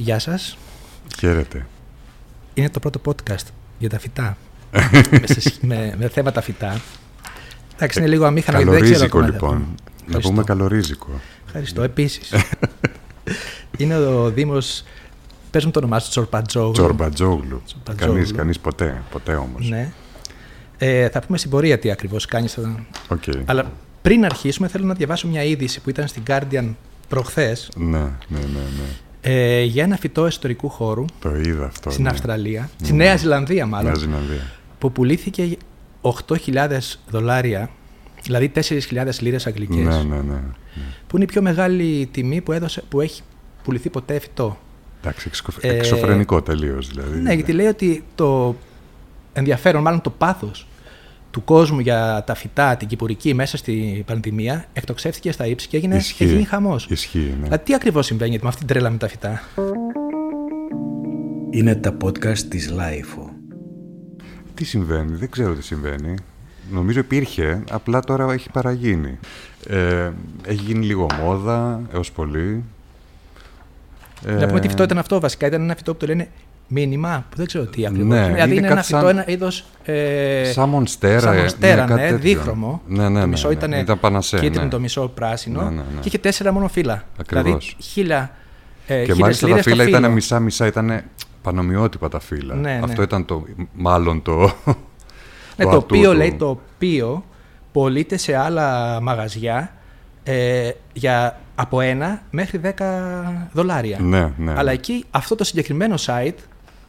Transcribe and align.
Γεια 0.00 0.18
σας. 0.18 0.58
Χαίρετε. 1.18 1.66
Είναι 2.54 2.70
το 2.70 2.80
πρώτο 2.80 3.00
podcast 3.04 3.46
για 3.78 3.88
τα 3.88 3.98
φυτά. 3.98 4.36
με, 5.10 5.22
σε- 5.26 5.52
με, 5.60 5.94
με 5.98 6.08
θέματα 6.08 6.40
φυτά. 6.40 6.80
Εντάξει, 7.74 7.98
είναι 7.98 8.08
λίγο 8.08 8.24
αμήχανα. 8.24 8.58
γιατί 8.60 8.70
δεν 8.72 8.82
ξέρω 8.92 9.08
Καλορίζικο 9.08 9.18
ακόμα 9.18 9.26
τι 9.26 9.38
θα 9.38 9.46
λοιπόν. 9.46 9.58
πούμε. 9.58 9.74
Να 9.98 10.04
Ευχαριστώ. 10.06 10.30
πούμε 10.30 10.42
καλορίζικο. 10.44 11.20
Ευχαριστώ. 11.46 11.82
Επίσης. 11.82 12.32
είναι 13.76 13.96
ο 13.96 14.30
Δήμος. 14.30 14.84
Πες 15.50 15.64
μου 15.64 15.70
το 15.70 15.78
όνομά 15.78 15.98
σου, 15.98 16.10
Τσορπατζόγλου. 16.10 16.72
Τσορμπατζόγλου. 16.72 17.62
Τσορμπατζόγλου. 17.64 18.12
Κανείς, 18.14 18.32
κανείς 18.32 18.58
ποτέ. 18.58 19.02
Ποτέ 19.10 19.34
όμως. 19.34 19.68
Ναι. 19.68 19.92
Ε, 20.78 21.08
θα 21.08 21.20
πούμε 21.20 21.38
στην 21.38 21.50
πορεία 21.50 21.78
τι 21.78 21.90
ακριβώς 21.90 22.24
κάνεις. 22.26 22.58
Οκ. 23.08 23.22
Αλλά 23.44 23.72
πριν 24.02 24.24
αρχίσουμε, 24.24 24.68
θέλω 24.68 24.84
να 24.86 24.94
διαβάσω 24.94 25.28
μια 25.28 25.42
είδηση 25.42 25.80
που 25.80 25.90
ήταν 25.90 26.08
στην 26.08 26.22
Guardian 26.26 26.74
προχθές 27.08 27.70
Ναι, 27.76 27.98
ναι, 27.98 28.08
ναι, 28.28 28.38
ναι. 28.78 28.88
Ε, 29.20 29.62
για 29.62 29.82
ένα 29.84 29.96
φυτό 29.96 30.26
ιστορικού 30.26 30.68
χώρου 30.68 31.04
Το 31.20 31.36
είδα 31.36 31.64
αυτό. 31.66 31.90
στην 31.90 32.04
ναι. 32.04 32.10
Αυστραλία, 32.10 32.70
στη 32.82 32.92
Νέα 32.92 33.16
Ζηλανδία 33.16 33.66
μάλλον, 33.66 33.86
Νέα 33.86 33.94
Ζηλανδία. 34.00 34.50
που 34.78 34.92
πουλήθηκε 34.92 35.56
8.000 36.00 36.78
δολάρια, 37.10 37.70
δηλαδή 38.22 38.52
4.000 38.54 39.18
λίρες 39.20 39.46
αγγλικές, 39.46 39.76
Ναι, 39.84 40.02
ναι, 40.02 40.16
ναι. 40.16 40.40
που 41.06 41.16
είναι 41.16 41.24
η 41.24 41.28
πιο 41.28 41.42
μεγάλη 41.42 42.08
τιμή 42.12 42.40
που, 42.40 42.52
έδωσε, 42.52 42.82
που 42.88 43.00
έχει 43.00 43.22
πουληθεί 43.64 43.90
ποτέ 43.90 44.18
φυτό. 44.18 44.58
Εντάξει, 45.00 45.24
εξω- 45.28 45.48
Ε, 45.60 45.68
εξωφρενικό 45.76 46.42
τελείως 46.42 46.88
δηλαδή. 46.88 47.18
Ναι, 47.18 47.32
γιατί 47.32 47.52
λέει 47.52 47.66
ότι 47.66 48.04
το 48.14 48.56
ενδιαφέρον, 49.32 49.82
μάλλον 49.82 50.00
το 50.00 50.10
πάθος 50.10 50.67
του 51.38 51.44
κόσμου 51.44 51.80
για 51.80 52.22
τα 52.26 52.34
φυτά, 52.34 52.76
την 52.76 52.88
κυπουρική 52.88 53.34
μέσα 53.34 53.56
στην 53.56 54.04
πανδημία, 54.04 54.64
εκτοξεύτηκε 54.72 55.32
στα 55.32 55.46
ύψη 55.46 55.68
και 55.68 55.76
έγινε, 55.76 55.96
Ισχύει. 55.96 56.24
έγινε 56.24 56.44
χαμός. 56.44 56.86
Ισχύει, 56.90 57.18
ναι. 57.38 57.42
Δηλαδή, 57.44 57.62
τι 57.64 57.74
ακριβώς 57.74 58.06
συμβαίνει 58.06 58.38
με 58.42 58.48
αυτή 58.48 58.58
την 58.58 58.66
τρέλα 58.66 58.90
με 58.90 58.96
τα 58.96 59.08
φυτά; 59.08 59.42
Είναι 61.50 61.74
τα 61.74 61.96
podcast 62.04 62.38
της 62.38 62.70
Λάιφο. 62.70 63.30
Τι 64.54 64.64
συμβαίνει, 64.64 65.16
δεν 65.16 65.30
ξέρω 65.30 65.54
τι 65.54 65.62
συμβαίνει. 65.62 66.14
Νομίζω 66.70 66.98
υπήρχε, 67.00 67.62
απλά 67.70 68.00
τώρα 68.00 68.32
έχει 68.32 68.50
παραγίνει. 68.50 69.18
Ε, 69.66 70.10
έχει 70.46 70.62
γίνει 70.64 70.86
λίγο 70.86 71.06
μόδα, 71.22 71.80
έως 71.92 72.12
πολύ. 72.12 72.64
Ε, 74.26 74.32
Να 74.32 74.46
πούμε 74.46 74.60
τι 74.60 74.68
φυτό 74.68 74.82
ήταν 74.82 74.98
αυτό. 74.98 75.20
Βασικά 75.20 75.46
ήταν 75.46 75.62
ένα 75.62 75.74
φυτό 75.74 75.92
που 75.92 75.98
το 75.98 76.06
λένε 76.06 76.28
minima, 76.68 77.26
που 77.30 77.36
δεν 77.36 77.46
ξέρω 77.46 77.64
τι 77.64 77.86
ακριβώς. 77.86 78.08
Ναι, 78.08 78.26
δηλαδή 78.26 78.50
είναι 78.50 78.54
είναι, 78.58 78.66
ένα 78.66 78.74
κάτι 78.74 78.86
φυτό, 78.86 78.98
σαν- 78.98 79.08
ένα 79.08 79.24
είδος. 79.28 79.64
Ε, 79.84 80.50
Σαν 80.52 80.68
μονστέρα. 80.68 81.20
σαν 81.20 81.36
ε, 81.36 81.40
monstera, 81.40 81.80
κάτι 81.84 81.92
ναι, 82.00 82.00
τέτοιο. 82.08 82.18
δίχρωμο. 82.18 82.82
Ναι, 82.86 83.02
ναι, 83.02 83.08
ναι. 83.08 83.20
το 83.20 83.26
μισό 83.26 83.48
ναι. 83.48 83.54
ήταν, 83.54 83.72
ήταν 83.72 84.00
panaché, 84.00 84.38
κίτρινο, 84.38 84.64
ναι. 84.64 84.70
το 84.70 84.80
μισό 84.80 85.08
πράσινο. 85.08 85.62
Ναι, 85.62 85.68
ναι, 85.68 85.74
ναι. 85.76 86.00
Και 86.00 86.08
είχε 86.08 86.18
τέσσερα 86.18 86.52
μόνο 86.52 86.68
φύλλα. 86.68 87.04
Ακριβώς. 87.20 87.44
Δηλαδή 87.44 87.76
χίλια. 87.82 88.30
Ε, 88.86 88.94
Και 88.94 89.00
χίλιες 89.00 89.18
μάλιστα 89.18 89.42
τα 89.46 89.48
λίρες 89.52 89.64
το 89.64 89.70
φύλλα 89.70 89.84
φύλλο. 89.84 89.98
ήταν 89.98 90.12
μισά-μισά, 90.12 90.66
ήταν 90.66 91.02
πανομοιότυπα 91.42 92.08
τα 92.08 92.20
φύλλα. 92.20 92.54
Ναι, 92.54 92.72
ναι. 92.72 92.80
Αυτό 92.84 93.02
ήταν 93.02 93.24
το, 93.24 93.44
μάλλον 93.72 94.22
το. 94.22 94.32
Ναι, 95.56 95.64
το 95.64 95.70
το 95.70 95.76
ατού 95.76 95.76
οποίο 95.76 96.10
του. 96.10 96.16
λέει 96.16 96.34
το 96.34 96.48
οποίο 96.48 97.24
πωλείται 97.72 98.16
σε 98.16 98.36
άλλα 98.36 98.98
μαγαζιά 99.02 99.72
ε, 100.24 100.70
για 100.92 101.40
από 101.54 101.80
ένα 101.80 102.22
μέχρι 102.30 102.60
10 102.64 102.70
δολάρια. 103.52 103.98
Ναι, 104.00 104.32
ναι. 104.36 104.52
Αλλά 104.56 104.70
εκεί 104.72 105.04
αυτό 105.10 105.34
το 105.34 105.44
συγκεκριμένο 105.44 105.94
site 106.06 106.34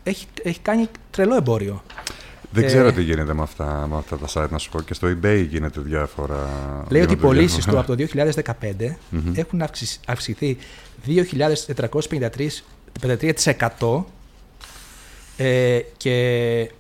έχει, 0.04 0.26
έχει 0.44 0.60
κάνει 0.60 0.88
τρελό 1.12 1.36
εμπόριο. 1.36 1.84
Δεν 2.52 2.64
ε, 2.64 2.68
ξέρω 2.68 2.92
τι 2.92 3.02
γίνεται 3.02 3.34
με 3.34 3.42
αυτά, 3.42 3.88
με 3.90 3.98
αυτά 3.98 4.18
τα 4.18 4.28
site, 4.34 4.50
να 4.50 4.58
σου 4.58 4.70
πω. 4.70 4.82
Και 4.82 4.94
στο 4.94 5.08
eBay 5.08 5.46
γίνεται 5.50 5.82
διάφορα. 5.82 6.36
Λέει 6.90 7.02
ότι 7.02 7.14
οι 7.14 7.16
γίνονται 7.16 7.16
πωλήσεις 7.16 7.66
του 7.66 7.72
διάφορα. 7.72 7.80
από 7.80 7.96
το 7.96 8.08
2015 8.80 8.96
έχουν 9.34 9.62
αυξη- 9.62 10.00
αυξηθεί 10.08 10.58
2.453% 11.06 14.04
ε, 15.38 15.80
και 15.98 16.72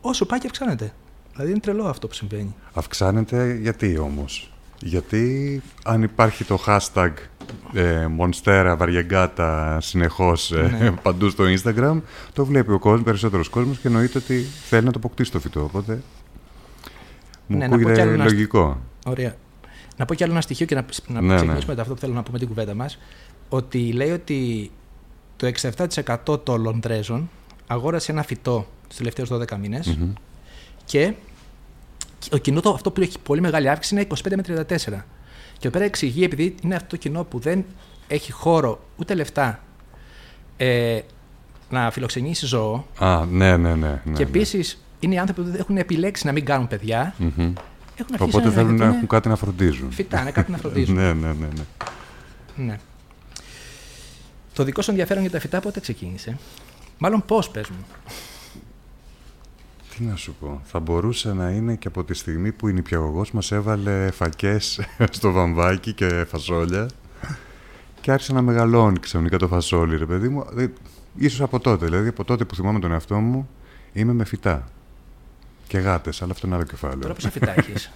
όσο 0.00 0.26
πάει 0.26 0.38
και 0.38 0.46
αυξάνεται. 0.46 0.92
Δηλαδή 1.32 1.50
είναι 1.50 1.60
τρελό 1.60 1.84
αυτό 1.86 2.08
που 2.08 2.14
συμβαίνει. 2.14 2.54
Αυξάνεται 2.72 3.58
γιατί 3.60 3.98
όμως; 3.98 4.52
Γιατί 4.84 5.62
αν 5.84 6.02
υπάρχει 6.02 6.44
το 6.44 6.58
hashtag 6.66 7.10
ε, 7.72 8.06
Monstera 8.18 8.76
Variegata 8.78 9.76
συνεχώς 9.80 10.52
ε, 10.52 10.76
Ναι. 10.80 10.90
παντού 11.02 11.30
στο 11.30 11.44
Instagram, 11.44 12.00
το 12.32 12.44
βλέπει 12.44 12.72
ο 12.72 12.78
κόσμος, 12.78 13.02
περισσότερος 13.02 13.48
κόσμος 13.48 13.78
και 13.78 13.86
εννοείται 13.88 14.18
ότι 14.18 14.42
θέλει 14.68 14.84
να 14.84 14.92
το 14.92 14.98
αποκτήσει 14.98 15.30
το 15.30 15.40
φυτό. 15.40 15.62
Οπότε 15.62 16.02
μου 17.46 17.56
Ναι, 17.56 17.66
να 17.66 17.70
πω 17.70 17.76
κι 17.76 17.82
ακούγεται 17.82 18.00
άλλο 18.02 18.10
ένα 18.10 18.24
λογικό. 18.24 18.80
Ωραία. 19.06 19.34
Να 19.96 20.04
πω 20.04 20.14
κι 20.14 20.22
άλλο 20.22 20.32
ένα 20.32 20.40
στοιχείο 20.40 20.66
και 20.66 20.74
να, 20.74 20.84
να 21.06 21.20
Ναι, 21.20 21.26
ναι. 21.26 21.34
ξεκινήσουμε 21.34 21.74
με 21.74 21.80
αυτό 21.80 21.94
που 21.94 22.00
θέλω 22.00 22.12
να 22.14 22.22
πούμε 22.22 22.38
την 22.38 22.48
κουβέντα 22.48 22.74
μας. 22.74 22.98
Ότι 23.48 23.92
λέει 23.92 24.10
ότι 24.10 24.70
το 25.36 25.50
67% 26.26 26.44
των 26.44 26.60
Λονδρέζων 26.62 27.30
αγόρασε 27.66 28.12
ένα 28.12 28.22
φυτό 28.22 28.66
τους 28.88 28.96
τελευταίους 28.96 29.28
12 29.32 29.56
μήνες 29.60 29.86
Μμμ. 29.96 30.12
και 30.84 31.14
το 32.28 32.38
κοινό 32.38 32.60
το, 32.60 32.70
αυτό 32.70 32.90
που 32.90 33.00
έχει 33.00 33.18
πολύ 33.18 33.40
μεγάλη 33.40 33.68
αύξηση 33.68 33.94
είναι 33.94 34.06
25 34.22 34.32
με 34.36 34.64
34. 34.68 34.74
Και 35.58 35.68
εδώ 35.68 35.70
πέρα 35.70 35.84
εξηγεί, 35.84 36.24
επειδή 36.24 36.54
είναι 36.62 36.74
αυτό 36.74 36.88
το 36.88 36.96
κοινό 36.96 37.24
που 37.24 37.38
δεν 37.38 37.64
έχει 38.08 38.32
χώρο 38.32 38.84
ούτε 38.96 39.14
λεφτά 39.14 39.60
ε, 40.56 41.00
να 41.70 41.90
φιλοξενήσει 41.90 42.46
ζώο 42.46 42.86
Α, 42.98 43.24
ναι, 43.24 43.56
ναι, 43.56 43.74
ναι. 43.74 43.88
ναι 43.88 44.00
και 44.04 44.10
ναι. 44.10 44.28
επίσης 44.28 44.84
είναι 45.00 45.14
οι 45.14 45.18
άνθρωποι 45.18 45.50
που 45.50 45.56
έχουν 45.58 45.76
επιλέξει 45.76 46.26
να 46.26 46.32
μην 46.32 46.44
κάνουν 46.44 46.68
παιδιά. 46.68 47.14
Μμμ. 47.18 47.52
Έχουν 47.96 48.14
αρχίσει 48.14 48.36
Οπότε 48.36 48.44
να 48.44 48.52
θέλουν 48.52 48.68
να 48.68 48.74
αναζητούν 48.74 48.94
έχουν 48.94 49.06
κάτι 49.06 49.28
να 49.28 49.36
φροντίζουν. 49.36 49.90
Φυτά, 49.92 50.20
είναι 50.20 50.30
κάτι 50.30 50.50
να 50.50 50.58
φροντίζουν. 50.62 50.94
ναι, 50.94 51.12
ναι, 51.12 51.32
ναι, 51.32 51.46
ναι. 51.46 51.64
Ναι. 52.64 52.78
Το 54.54 54.64
δικό 54.64 54.82
σου 54.82 54.90
ενδιαφέρον 54.90 55.22
για 55.22 55.30
τα 55.30 55.40
φυτά 55.40 55.60
πότε 55.60 55.80
ξεκίνησε; 55.80 56.38
Μάλλον 56.98 57.24
πώς, 57.26 57.50
πες 57.50 57.68
μου. 57.68 57.86
Τι 59.96 60.04
να 60.04 60.16
σου 60.16 60.34
πω. 60.40 60.60
Θα 60.64 60.80
μπορούσε 60.80 61.32
να 61.32 61.50
είναι 61.50 61.74
και 61.76 61.88
από 61.88 62.04
τη 62.04 62.14
στιγμή 62.14 62.52
που 62.52 62.68
η 62.68 62.72
νηπιαγωγός 62.72 63.32
μας 63.32 63.52
έβαλε 63.52 64.10
φακές 64.10 64.80
στο 65.10 65.30
βαμβάκι 65.32 65.92
και 65.92 66.24
φασόλια 66.28 66.88
και 68.00 68.12
άρχισε 68.12 68.32
να 68.32 68.42
μεγαλώνει 68.42 68.98
ξαφνικά 68.98 69.36
το 69.36 69.48
φασόλι, 69.48 69.96
ρε 69.96 70.06
παιδί 70.06 70.28
μου. 70.28 70.46
Ε, 70.58 70.66
Ίσως 71.16 71.40
από 71.40 71.60
τότε, 71.60 71.84
δηλαδή 71.84 72.08
από 72.08 72.24
τότε 72.24 72.44
που 72.44 72.54
θυμάμαι 72.54 72.78
τον 72.78 72.92
εαυτό 72.92 73.14
μου, 73.18 73.48
είμαι 73.92 74.12
με 74.12 74.24
φυτά. 74.24 74.68
Και 75.66 75.78
γάτες, 75.78 76.22
αλλά 76.22 76.32
αυτό 76.32 76.46
είναι 76.46 76.56
άλλο 76.56 76.64
κεφάλαιο. 76.64 76.98
Τώρα 77.00 77.14
πόσα 77.14 77.30
φυτά 77.30 77.54
έχεις. 77.58 77.90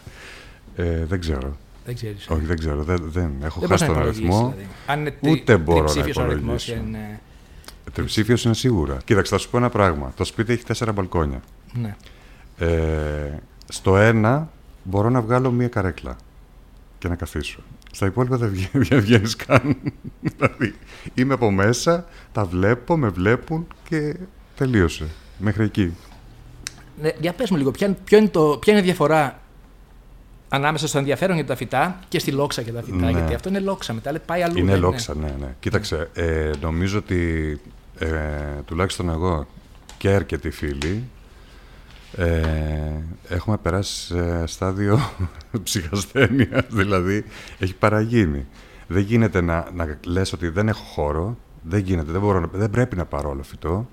Ε, 0.78 1.04
δεν 1.06 1.20
ξέρω. 1.20 1.56
δεν 1.84 1.94
ξέρεις. 1.94 2.28
Όχι, 2.28 2.44
δεν 2.44 2.58
ξέρω. 2.58 2.82
Δεν, 2.82 2.96
δεν. 3.06 3.30
Έχω 3.42 3.60
Δεν 3.60 3.68
μπορείς 3.68 3.68
χάσει 3.68 3.84
να 3.84 3.86
τον 3.86 3.96
υπολογίσεις, 3.96 4.24
αριθμό. 4.28 4.48
δηλαδή. 4.56 4.68
Αν 4.86 5.00
είναι 5.00 5.10
τρι- 5.10 5.32
Ούτε 5.32 5.56
μπορώ 5.56 5.78
να 5.78 5.84
τριψήφιος 5.84 6.16
ο 6.16 6.22
αριθμός 6.22 6.68
υπολογίσω. 6.68 6.88
είναι- 6.88 7.20
Τριψήφιος 7.92 8.44
είναι 8.44 8.54
σίγουρα. 8.54 8.96
Κοίταξε, 9.04 9.32
θα 9.34 9.38
σου 9.40 9.50
πω 9.50 9.56
ένα 9.56 9.68
πράγμα. 9.68 10.12
Το 10.16 10.24
σπίτι 10.24 10.52
έχει 10.52 10.64
τέσσερα 10.64 10.92
μπαλκόνια. 10.92 11.40
Ναι. 11.72 11.96
Ε, 12.58 13.38
στο 13.68 13.96
ένα 13.96 14.50
μπορώ 14.82 15.08
να 15.10 15.20
βγάλω 15.20 15.50
μία 15.50 15.68
καρέκλα 15.68 16.16
και 16.98 17.08
να 17.08 17.14
καθίσω. 17.14 17.60
Στα 17.92 18.06
υπόλοιπα 18.06 18.36
δεν 18.36 18.48
βγαίνει, 18.48 18.84
δεν 18.84 19.00
βγαίνεις 19.00 19.36
καν. 19.36 19.76
δηλαδή, 20.36 20.74
είμαι 21.14 21.34
από 21.34 21.50
μέσα, 21.50 22.06
τα 22.32 22.44
βλέπω, 22.44 22.96
με 22.96 23.08
βλέπουν 23.08 23.66
και 23.88 24.16
τελείωσε. 24.56 25.06
Μέχρι 25.38 25.64
εκεί. 25.64 25.94
Ναι, 27.02 27.10
για 27.20 27.32
πες 27.32 27.50
μου 27.50 27.56
λίγο, 27.56 27.70
ποια, 27.70 27.86
είναι- 27.86 27.96
ποιο 28.04 28.18
είναι 28.18 28.28
το, 28.28 28.58
ποια 28.60 28.72
είναι 28.72 28.82
η 28.82 28.84
διαφορά 28.84 29.40
ανάμεσα 30.48 30.88
στο 30.88 30.98
ενδιαφέρον 30.98 31.36
για 31.36 31.46
τα 31.46 31.56
φυτά 31.56 31.98
και 32.08 32.18
στη 32.18 32.30
λόξα 32.30 32.62
για 32.62 32.72
τα 32.72 32.82
φυτά; 32.82 32.96
Ναι. 32.96 33.10
Γιατί 33.10 33.34
αυτό 33.34 33.48
είναι 33.48 33.60
λόξα, 33.60 33.92
μετά 33.92 34.10
λέει, 34.10 34.20
πάει 34.26 34.42
αλλού. 34.42 34.58
Είναι 34.58 34.70
δεν 34.72 34.80
λόξα, 34.80 35.14
ναι, 35.14 35.34
ναι. 35.40 35.54
Κοίταξε, 35.60 36.10
ε, 36.14 36.50
νομίζω 36.60 36.98
ότι 36.98 37.60
ε, 37.98 38.08
τουλάχιστον 38.64 39.08
εγώ 39.08 39.46
και 39.98 40.08
αρκετοί 40.08 40.50
φίλοι 40.50 41.04
ε, 42.16 43.00
έχουμε 43.28 43.56
περάσει 43.56 44.06
σε 44.06 44.46
στάδιο 44.46 45.00
ψυχασθένειας, 45.62 46.64
δηλαδή 46.68 47.24
έχει 47.58 47.74
παραγίνει. 47.74 48.46
Δεν 48.88 49.02
γίνεται 49.02 49.40
να, 49.40 49.68
να 49.74 49.98
λες 50.06 50.32
ότι 50.32 50.48
δεν 50.48 50.68
έχω 50.68 50.82
χώρο, 50.84 51.36
δεν 51.62 51.80
γίνεται, 51.80 52.12
δεν, 52.12 52.20
μπορώ 52.20 52.40
να, 52.40 52.46
δεν 52.52 52.70
πρέπει 52.70 52.96
να 52.96 53.04
πάρω 53.04 53.30
όλο 53.30 53.42
φυτό 53.42 53.88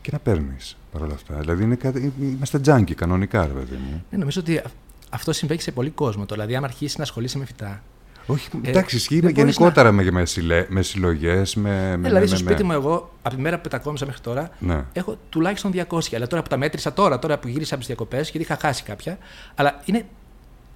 και 0.00 0.10
να 0.12 0.18
παίρνεις 0.18 0.76
παρόλα 0.92 1.14
αυτά. 1.14 1.34
Δηλαδή 1.38 1.62
είναι 1.62 1.74
κάτι, 1.74 2.12
είμαστε 2.20 2.58
τζάνκι 2.60 2.94
κανονικά, 2.94 3.46
ρε 3.46 3.52
παιδί 3.52 3.76
μου. 3.76 4.04
Ναι, 4.10 4.18
νομίζω 4.18 4.40
ότι 4.40 4.56
α- 4.56 4.70
αυτό 5.10 5.32
συμβαίνει 5.32 5.60
σε 5.60 5.72
πολύ 5.72 5.90
κόσμο. 5.90 6.26
Το, 6.26 6.34
δηλαδή, 6.34 6.56
αν 6.56 6.64
αρχίσεις 6.64 6.96
να 6.96 7.02
ασχολείσαι 7.02 7.38
με 7.38 7.44
φυτά. 7.44 7.82
Όχι, 8.26 8.48
Ε, 8.62 8.68
εντάξει, 8.70 8.96
ισχύει 8.96 9.14
δεν 9.20 9.24
με 9.24 9.30
μπορείς 9.32 9.54
γενικότερα 9.56 9.92
με, 9.92 10.10
με, 10.10 10.24
συλλε, 10.26 10.66
με 10.68 10.82
συλλογές, 10.82 11.54
με... 11.54 11.96
με- 11.96 12.08
δηλαδή, 12.08 12.20
με- 12.30 12.36
στο 12.36 12.44
με- 12.44 12.50
σπίτι 12.50 12.64
μου, 12.64 12.72
εγώ, 12.72 13.12
από 13.22 13.34
τη 13.36 13.40
μέρα 13.40 13.56
που 13.56 13.62
πετακόμισα 13.62 14.06
μέχρι 14.06 14.20
τώρα, 14.20 14.50
Ναι. 14.58 14.84
έχω 14.92 15.16
τουλάχιστον 15.28 15.72
200. 15.74 15.98
Αλλά 16.16 16.26
τώρα 16.26 16.42
που 16.42 16.48
τα 16.48 16.56
μέτρησα 16.56 16.92
τώρα, 16.92 17.18
τώρα 17.18 17.38
που 17.38 17.48
γύρισα 17.48 17.70
από 17.74 17.78
τις 17.78 17.86
διακοπές, 17.86 18.30
γιατί 18.30 18.46
είχα 18.46 18.58
χάσει 18.60 18.82
κάποια. 18.82 19.18
Αλλά 19.54 19.80
είναι 19.84 20.04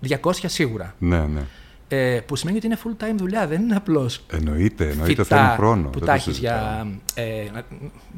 200 0.08 0.32
σίγουρα. 0.46 0.94
Ναι, 0.98 1.18
ναι. 1.18 1.40
Ε, 1.88 2.20
που 2.26 2.36
σημαίνει 2.36 2.56
ότι 2.56 2.66
είναι 2.66 2.78
full 2.84 3.02
time 3.04 3.14
δουλειά, 3.16 3.46
δεν 3.46 3.62
είναι 3.62 3.76
απλώς. 3.76 4.20
Εννοείται, 4.32 4.88
εννοείται, 4.88 5.22
φυτά 5.22 5.36
θέλουν 5.36 5.50
χρόνο. 5.56 5.88
που 5.88 5.98
δεν 5.98 6.00
τα 6.00 6.06
το 6.06 6.12
έχει 6.12 6.22
συζητάω. 6.30 6.56
για 6.56 6.86
ε, 7.24 7.50
να 7.54 7.62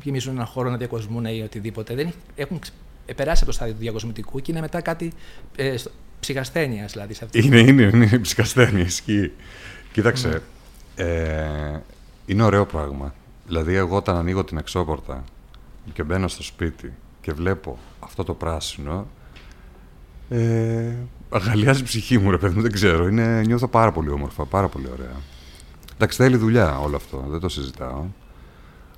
γεμίζουν 0.03 0.35
έναν 0.35 0.47
χώρο, 0.47 0.71
να 0.71 0.77
διακοσμούν 0.77 1.25
ή 1.25 1.43
οτιδήποτε. 1.45 1.95
Δεν 1.95 2.07
έχει- 2.07 2.17
έχουν 2.35 2.59
ξε- 2.59 2.75
ε, 3.07 3.13
περάσει 3.13 3.39
από 3.43 3.47
το 3.51 3.57
στάδιο 3.57 3.75
του 3.75 3.81
διακοσμητικού 3.81 4.41
και 4.41 4.51
είναι 4.51 4.61
μετά 4.61 4.81
κάτι 4.81 5.13
ε, 5.57 5.77
στο- 5.77 5.91
ψυχασθένειας, 6.29 6.93
δηλαδή. 6.93 7.15
Σε 7.15 7.25
αυτή. 7.25 7.47
Είναι, 7.47 7.59
είναι, 7.59 7.83
είναι 7.83 8.19
ψυχασθένη, 8.19 8.81
ισχύει. 8.81 9.33
Κοίταξε, 9.93 10.43
ε, 10.95 11.81
είναι 12.27 12.43
ωραίο 12.43 12.67
πράγμα. 12.67 13.15
Δηλαδή, 13.47 13.75
εγώ 13.75 13.97
όταν 13.97 14.17
ανοίγω 14.17 14.45
την 14.45 14.57
εξώπορτα 14.59 15.25
και 15.93 16.03
μπαίνω 16.03 16.29
στο 16.29 16.43
σπίτι 16.43 16.93
και 17.21 17.33
βλέπω 17.33 17.79
αυτό 18.01 18.25
το 18.25 18.35
πράσινο, 18.35 19.07
ε, 20.29 20.95
αγαλιάζει 21.31 21.81
η 21.81 21.85
ψυχή 21.85 22.19
μου, 22.19 22.31
ρε 22.31 22.39
παιδί 22.39 22.55
μου, 22.55 22.63
δεν 22.63 22.73
ξέρω. 22.73 23.07
Είναι, 23.09 23.43
νιώθω 23.47 23.69
πάρα 23.69 23.93
πολύ 23.93 24.11
όμορφα, 24.11 24.45
πάρα 24.45 24.69
πολύ 24.69 24.89
ωραία. 24.93 25.17
Εντάξει, 25.95 26.23
θέλει 26.23 26.37
δουλειά 26.37 26.79
όλο 26.79 26.97
αυτό, 26.97 27.25
δεν 27.29 27.41
το 27.41 27.49
συζητάω. 27.49 28.05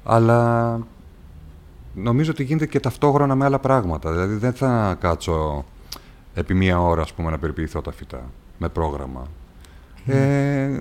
Αλλά 0.04 0.78
νομίζω 1.94 2.30
ότι 2.30 2.42
γίνεται 2.42 2.66
και 2.66 2.80
ταυτόχρονα 2.80 3.34
με 3.34 3.44
άλλα 3.44 3.58
πράγματα. 3.58 4.12
Δηλαδή, 4.12 4.34
δεν 4.34 4.52
θα 4.52 4.96
κάτσω 5.00 5.64
επί 6.34 6.54
μία 6.54 6.80
ώρα, 6.80 7.02
ας 7.02 7.12
πούμε, 7.12 7.30
να 7.30 7.38
περιποιηθώ 7.38 7.80
τα 7.80 7.92
φυτά 7.92 8.30
με 8.58 8.68
πρόγραμμα. 8.68 9.26
Ε, 10.06 10.78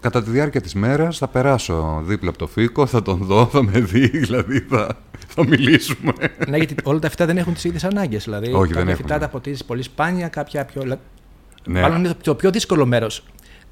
κατά 0.00 0.22
τη 0.22 0.30
διάρκεια 0.30 0.60
της 0.60 0.74
μέρας 0.74 1.18
θα 1.18 1.28
περάσω 1.28 2.02
δίπλα 2.04 2.28
από 2.28 2.38
το 2.38 2.46
φύκο, 2.46 2.86
θα 2.86 3.02
τον 3.02 3.18
δω, 3.18 3.46
θα 3.46 3.62
με 3.62 3.80
δει, 3.80 4.06
δηλαδή 4.18 4.58
θα, 4.60 4.96
θα 5.28 5.46
μιλήσουμε. 5.46 6.12
ναι, 6.48 6.56
γιατί 6.56 6.74
όλα 6.84 6.98
τα 6.98 7.10
φυτά 7.10 7.26
δεν 7.26 7.36
έχουν 7.38 7.54
τις 7.54 7.64
ίδιες 7.64 7.84
ανάγκες. 7.84 8.24
Δηλαδή, 8.24 8.52
Όχι, 8.52 8.72
κάποια 8.72 8.84
δεν 8.84 8.96
φυτά 8.96 9.14
έχουν. 9.14 9.26
τα 9.26 9.32
ποτίζεις 9.32 9.64
πολύ 9.64 9.82
σπάνια, 9.82 10.28
κάποια 10.28 10.64
πιο... 10.64 10.98
Ναι, 11.66 11.80
Μάλλον 11.80 11.98
είναι 11.98 12.14
το 12.22 12.34
πιο 12.34 12.50
δύσκολο 12.50 12.86
μέρος. 12.86 13.24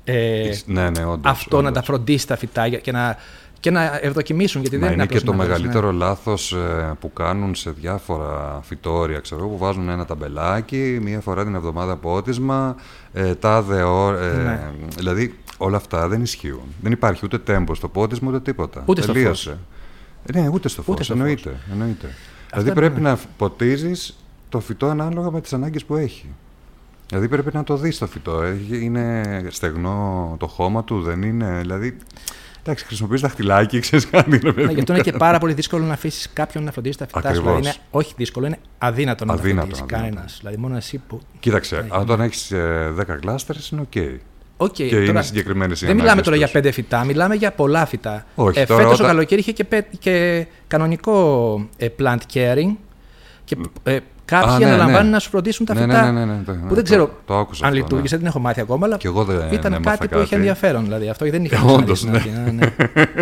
Ε, 0.04 0.50
ναι, 0.66 0.90
ναι, 0.90 1.04
όντως, 1.04 1.32
αυτό 1.32 1.56
να 1.62 1.68
όντως. 1.68 1.72
τα 1.80 1.82
φροντίσεις 1.82 2.24
τα 2.24 2.36
φυτά 2.36 2.66
για- 2.66 2.78
και 2.78 2.92
να, 2.92 3.16
και 3.62 3.70
να 3.70 3.98
ευδοκιμήσουν. 4.02 4.60
Γιατί 4.60 4.76
Μα 4.78 4.84
δεν 4.84 4.92
είναι 4.94 5.02
απλώς 5.02 5.20
και 5.20 5.26
το 5.26 5.32
να 5.32 5.38
βάλεις, 5.38 5.52
μεγαλύτερο 5.52 5.92
λάθος 5.92 6.52
ε, 6.52 6.96
που 7.00 7.12
κάνουν 7.12 7.54
σε 7.54 7.70
διάφορα 7.70 8.60
φυτόρια, 8.62 9.18
ξέρω 9.18 9.40
εγώ, 9.40 9.50
που 9.50 9.58
βάζουν 9.58 9.88
ένα 9.88 10.04
ταμπελάκι, 10.04 10.98
μία 11.02 11.20
φορά 11.20 11.44
την 11.44 11.54
εβδομάδα 11.54 11.96
πότισμα, 11.96 12.76
ε, 13.12 13.34
τάδε 13.34 13.82
ώρα, 13.82 14.18
ε, 14.20 14.32
Ναι. 14.36 14.70
δηλαδή 14.96 15.34
όλα 15.56 15.76
αυτά 15.76 16.08
δεν 16.08 16.22
ισχύουν. 16.22 16.62
Δεν 16.82 16.92
υπάρχει 16.92 17.20
ούτε 17.24 17.38
τέμπος 17.38 17.76
στο 17.76 17.88
πότισμα, 17.88 18.28
ούτε 18.28 18.40
τίποτα. 18.40 18.82
Ούτε 18.86 19.02
στο 19.02 19.12
Τελείωσε. 19.12 19.58
Ε, 20.32 20.40
ναι, 20.40 20.48
ούτε 20.52 20.68
στο 20.68 20.82
φως, 20.82 20.94
Ούτε 20.94 21.02
στο 21.04 21.12
εννοείται. 21.12 21.56
εννοείται. 21.72 22.08
δηλαδή 22.50 22.70
είναι, 22.70 22.78
πρέπει 22.80 23.00
ναι. 23.00 23.08
να 23.10 23.18
ποτίζεις 23.36 24.16
το 24.48 24.60
φυτό 24.60 24.86
ανάλογα 24.86 25.30
με 25.30 25.40
τις 25.40 25.52
ανάγκες 25.52 25.84
που 25.84 25.96
έχει. 25.96 26.26
Δηλαδή 27.08 27.28
πρέπει 27.28 27.50
να 27.54 27.64
το 27.64 27.76
δεις 27.76 27.98
το 27.98 28.06
φυτό. 28.06 28.42
Έχει- 28.42 28.84
Είναι 28.84 29.22
στεγνό 29.48 30.36
το 30.38 30.46
χώμα 30.46 30.84
του, 30.84 31.00
δεν 31.02 31.22
είναι. 31.22 31.58
Δηλαδή, 31.60 31.96
εντάξει, 32.62 32.84
χρησιμοποιείς 32.84 33.20
δαχτυλάκι, 33.20 33.78
ξέρεις 33.80 34.06
κάτι. 34.10 34.30
ρε 34.30 34.38
παιδί 34.52 34.64
Ναι, 34.64 34.72
γι' 34.72 34.78
αυτό 34.80 34.92
είναι 34.92 35.02
και 35.02 35.12
πάρα 35.12 35.38
πολύ 35.38 35.52
δύσκολο 35.52 35.84
να 35.84 35.92
αφήσεις 35.92 36.28
κάποιον 36.32 36.64
να 36.64 36.72
φροντίσει 36.72 36.98
τα 36.98 37.06
φυτά 37.06 37.20
σου. 37.20 37.26
Ακριβώς. 37.28 37.44
Δηλαδή 37.56 37.66
είναι, 37.68 37.74
όχι 37.90 38.14
δύσκολο, 38.16 38.46
είναι 38.46 38.58
αδύνατο 38.78 39.24
να 39.24 39.32
Αδύνατο, 39.32 39.68
τα 39.70 39.74
φροντίσει 39.76 39.82
αδύνατο. 39.94 40.10
κανένας. 40.12 40.36
Δηλαδή 40.40 40.56
μόνο 40.56 40.76
εσύ 40.76 40.98
που. 41.08 41.20
Κοίταξε, 41.40 41.76
Ναι, 41.76 41.86
αν 41.90 42.00
όταν 42.00 42.20
έχεις 42.20 42.52
10 42.98 43.16
κλάστερ 43.20 43.56
είναι 43.72 43.80
οκ. 43.80 43.92
Οκ, 44.56 44.72
Και 44.72 44.88
τώρα, 44.88 45.02
είναι 45.04 45.22
συγκεκριμένε 45.22 45.72
οι 45.72 45.76
Δεν 45.76 45.86
μιλάμε 45.88 46.02
ανάγκες 46.02 46.24
τώρα 46.24 46.36
για 46.36 46.44
τους. 46.44 46.54
πέντε 46.54 46.70
φυτά, 46.70 47.04
μιλάμε 47.04 47.34
για 47.34 47.52
πολλά 47.52 47.86
φυτά. 47.86 48.26
Όχι, 48.34 48.58
ε, 48.58 48.64
τώρα 48.64 48.80
φέτος 48.80 48.94
όταν- 48.94 49.06
το 49.06 49.12
καλοκαίρι 49.12 49.40
είχε 49.40 49.52
και, 49.52 49.64
πε- 49.64 49.96
και 49.98 50.46
κανονικό 50.66 51.68
ε, 51.76 51.88
plant 51.98 52.18
caring 52.34 52.74
και 53.44 53.56
ε, 53.82 53.98
κάποιοι 54.24 54.50
Α, 54.54 54.58
ναι, 54.58 54.64
αναλαμβάνουν 54.64 55.04
ναι. 55.04 55.10
να 55.10 55.18
σου 55.18 55.28
φροντίσουν 55.30 55.66
τα 55.66 55.74
Ναι, 55.74 55.80
φυτά. 55.80 56.12
ναι, 56.12 56.24
ναι, 56.24 56.32
ναι, 56.34 56.42
το- 56.44 56.52
που 56.52 56.68
το- 56.68 56.74
δεν 56.74 56.84
ξέρω 56.84 57.18
το 57.26 57.38
άκουσα 57.38 57.64
αν 57.66 57.70
αυτό, 57.72 57.82
λειτουργήσε, 57.82 58.14
ναι. 58.14 58.20
δεν 58.20 58.30
έχω 58.30 58.38
μάθει 58.38 58.60
ακόμα, 58.60 58.86
αλλά 58.86 58.96
Κι 58.96 59.06
εγώ 59.06 59.24
δεν 59.24 59.52
ήταν 59.52 59.72
έμαθα 59.72 59.90
κάτι 59.96 60.08
που 60.08 60.14
είχε 60.14 60.22
κάτι. 60.22 60.34
ενδιαφέρον. 60.34 60.82
Δηλαδή 60.84 61.08
αυτό 61.08 61.30
δεν 61.30 61.44
είχε 61.44 61.56
Όντως, 61.66 61.72
ξαναδεί 61.72 61.94
στην 61.94 62.14
αρχή, 62.14 62.30
ναι, 62.30 62.50
ναι. 62.50 62.74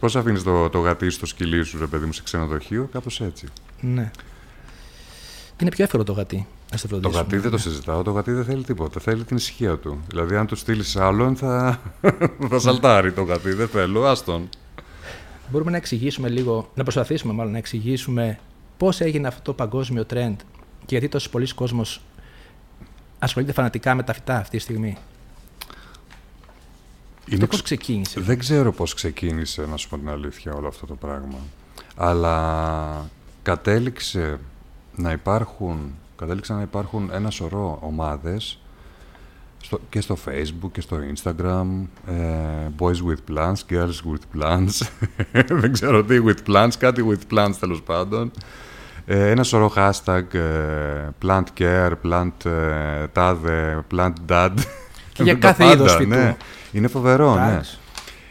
Πώς 0.00 0.16
αφήνεις 0.16 0.42
το, 0.42 0.68
το 0.68 0.78
γατί 0.78 1.10
στο 1.10 1.26
σκυλί 1.26 1.62
σου, 1.64 1.78
ρε 1.78 1.86
παιδί 1.86 2.04
μου, 2.06 2.12
σε 2.12 2.22
ξενοδοχείο, 2.24 2.88
κάπως 2.92 3.20
έτσι; 3.20 3.46
ναι. 3.80 4.10
Είναι 5.60 5.70
πιο 5.70 5.84
εύκολο 5.84 6.04
το 6.04 6.12
γατί. 6.12 6.46
Να 6.70 6.76
σε 6.76 6.88
Το 6.88 6.96
φροντίσουν. 6.98 7.22
γατί 7.22 7.36
δεν 7.38 7.50
το 7.50 7.58
συζητάω, 7.58 8.02
το 8.02 8.10
γατί 8.10 8.32
δεν 8.32 8.44
θέλει 8.44 8.62
τίποτα. 8.62 9.00
Θέλει 9.00 9.24
την 9.24 9.36
ησυχία 9.36 9.76
του. 9.78 10.00
Δηλαδή, 10.08 10.36
αν 10.36 10.46
του 10.46 10.56
στείλεις 10.56 10.96
άλλον, 10.96 11.36
θα, 11.36 11.80
θα 12.50 12.58
σαλτάρει 12.58 13.12
το 13.12 13.22
γατί. 13.22 13.52
Δεν 13.52 13.68
θέλω, 13.68 14.04
άστον. 14.06 14.48
Μπορούμε 15.48 15.70
να 15.70 15.76
εξηγήσουμε 15.76 16.28
λίγο, 16.28 16.70
να 16.74 16.82
προσπαθήσουμε 16.82 17.32
μάλλον 17.32 17.52
να 17.52 17.58
εξηγήσουμε 17.58 18.38
πώς 18.76 19.00
έγινε 19.00 19.26
αυτό 19.28 19.42
το 19.42 19.52
παγκόσμιο 19.52 20.06
trend 20.10 20.36
και 20.86 20.86
γιατί 20.88 21.08
τόσος 21.08 21.30
πολλοί 21.30 21.54
κόσμος 21.54 22.00
ασχολείται 23.18 23.52
φανατικά 23.52 23.94
με 23.94 24.02
τα 24.02 24.12
φυτά 24.12 24.36
αυτή 24.36 24.56
τη 24.56 24.62
στιγμή; 24.62 24.96
Είναι 27.26 27.34
Αυτό 27.34 27.46
πώς 27.46 27.62
ξ- 27.62 27.64
ξεκίνησε; 27.64 28.20
Δεν 28.20 28.38
ξέρω 28.38 28.72
πώς 28.72 28.94
ξεκίνησε, 28.94 29.66
να 29.66 29.76
σου 29.76 29.88
πω 29.88 29.98
την 29.98 30.08
αλήθεια, 30.08 30.54
όλο 30.54 30.68
αυτό 30.68 30.86
το 30.86 30.94
πράγμα. 30.94 31.38
Αλλά 31.96 33.10
κατέληξε 33.42 34.38
να 34.96 35.12
υπάρχουν, 35.12 35.94
κατέληξαν 36.16 36.56
να 36.56 36.62
υπάρχουν 36.62 37.10
ένα 37.12 37.30
σωρό 37.30 37.78
ομάδες 37.82 38.58
στο, 39.62 39.80
και 39.88 40.00
στο 40.00 40.16
facebook 40.26 40.70
και 40.72 40.80
στο 40.80 40.96
instagram 41.16 41.66
ε, 42.06 42.14
boys 42.78 43.08
with 43.08 43.34
plants, 43.34 43.74
girls 43.74 44.12
with 44.12 44.40
plants 44.40 44.88
δεν 45.60 45.72
ξέρω 45.72 46.04
τι 46.04 46.18
with 46.26 46.50
plants, 46.50 46.72
κάτι 46.78 47.04
with 47.08 47.34
plants 47.36 47.54
τέλος 47.60 47.82
πάντων 47.82 48.30
ε, 49.06 49.30
ένα 49.30 49.42
σωρό 49.42 49.72
hashtag 49.76 50.22
ε, 50.32 51.08
plant 51.22 51.44
care, 51.58 51.92
plant 52.04 52.44
ε, 52.44 53.06
τάδε, 53.12 53.84
plant 53.94 54.12
dad 54.28 54.50
Και 55.12 55.22
για 55.22 55.32
Τα 55.38 55.38
κάθε 55.38 55.62
πάντα, 55.62 55.74
είδος 55.74 55.94
φυτού. 55.94 56.08
ναι. 56.08 56.36
Είναι 56.72 56.88
φοβερό, 56.88 57.34
ναι. 57.34 57.50
Εντάξει. 57.50 57.78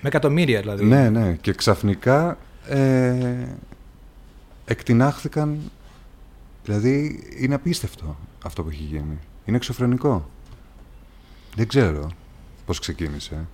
Με 0.01 0.09
εκατομμύρια 0.09 0.59
δηλαδή. 0.59 0.85
Ναι, 0.85 1.09
ναι. 1.09 1.37
Και 1.41 1.53
ξαφνικά 1.53 2.37
ε, 2.67 3.13
εκτινάχθηκαν. 4.65 5.59
Δηλαδή 6.63 7.23
είναι 7.39 7.55
απίστευτο 7.55 8.17
αυτό 8.43 8.63
που 8.63 8.69
έχει 8.69 8.83
γίνει. 8.83 9.19
Είναι 9.45 9.57
εξωφρενικό. 9.57 10.29
Δεν 11.55 11.67
ξέρω 11.67 12.09
πώς 12.65 12.79
ξεκίνησε. 12.79 13.47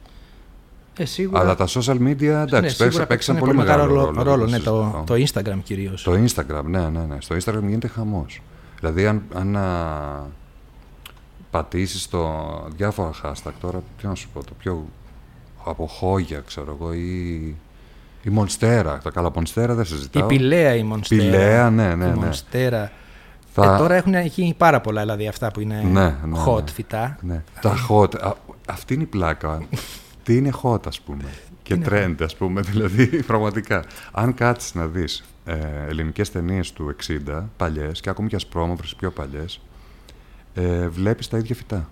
Ε, 0.98 1.06
σίγουρα, 1.06 1.40
Αλλά 1.40 1.56
τα 1.56 1.68
social 1.68 1.98
media, 2.00 2.22
εντάξει, 2.22 2.54
ναι, 2.54 2.60
παίξαν, 2.60 2.70
σίγουρα 2.70 3.06
παίξαν 3.06 3.08
παίξανε 3.08 3.40
πολύ 3.40 3.54
μεγάλο 3.54 3.86
ρόλο. 3.86 4.24
ρόλο 4.24 4.48
δεν 4.48 4.50
ναι, 4.50 4.60
το, 4.60 5.04
συζητάω. 5.04 5.04
το 5.04 5.14
Instagram 5.54 5.60
κυρίως. 5.64 6.04
Το 6.04 6.12
Instagram, 6.12 6.64
ναι, 6.64 6.90
ναι, 6.90 7.06
ναι. 7.06 7.18
Στο 7.20 7.36
Instagram 7.36 7.64
γίνεται 7.68 7.88
χαμός. 7.88 8.42
Δηλαδή, 8.80 9.08
αν, 9.08 9.22
αν 9.34 9.56
α, 9.56 10.30
πατήσεις 11.52 12.10
το 12.10 12.30
διάφορα 12.76 13.12
hashtag 13.24 13.52
τώρα, 13.60 13.82
τι 14.02 14.08
να 14.08 14.16
σου 14.16 14.30
πω, 14.34 14.44
το 14.44 14.54
πιο 14.60 14.86
από 15.66 15.88
χόγια, 15.88 16.44
ξέρω 16.48 16.78
εγώ, 16.80 16.94
ή 16.94 17.36
η 18.24 18.30
Μονστέρα. 18.30 19.00
Τα 19.04 19.10
καλά 19.10 19.32
Μονστέρα 19.36 19.74
δεν 19.74 19.84
Η 19.84 19.88
συζητάω. 19.88 20.28
Πηλαία 20.28 20.76
η 20.76 20.84
Μονστέρα. 20.84 21.24
Πηλαία, 21.24 21.70
ναι, 21.70 21.96
ναι, 21.96 22.06
Η 22.06 22.10
ναι. 22.10 22.16
Μονστέρα. 22.16 22.92
Θα- 23.62 23.74
Ε, 23.74 23.78
τώρα 23.78 23.96
έχουν 23.96 24.16
γίνει 24.26 24.54
πάρα 24.58 24.82
πολλά 24.82 25.02
δηλαδή 25.02 25.28
αυτά 25.28 25.52
που 25.52 25.60
είναι 25.60 25.82
Ναι, 25.92 26.02
ναι, 26.26 26.44
hot 26.48 26.64
ναι. 26.64 26.72
φυτά. 26.72 27.18
Ναι. 27.22 27.44
Τα 27.62 27.74
hot. 27.90 28.16
α, 28.20 28.34
αυτή 28.68 28.94
είναι 28.94 29.04
η 29.04 29.06
πλάκα. 29.06 29.62
Τι 30.24 30.38
είναι 30.38 30.52
hot, 30.64 30.88
ας 30.88 31.02
πούμε. 31.02 31.24
Και 31.64 31.74
είναι 31.74 31.86
trend, 31.90 32.16
ας 32.24 32.36
πούμε. 32.36 32.62
Δηλαδή, 32.72 33.24
πραγματικά. 33.24 33.84
Αν 34.12 34.34
κάτσεις 34.34 34.74
να 34.74 34.86
δεις 34.88 35.24
ε, 35.46 35.56
ελληνικές 35.88 36.32
ταινίες 36.32 36.72
του 36.74 36.96
60, 37.08 37.44
παλιές, 37.58 38.00
και 38.02 38.10
ακόμη 38.10 38.28
και 38.28 38.36
ασπρόμαυρες 38.36 38.96
πιο 38.96 39.12
παλιές, 39.12 39.60
ε, 40.54 40.88
βλέπεις 40.88 41.28
τα 41.28 41.38
ίδια 41.38 41.56
φυτά. 41.56 41.90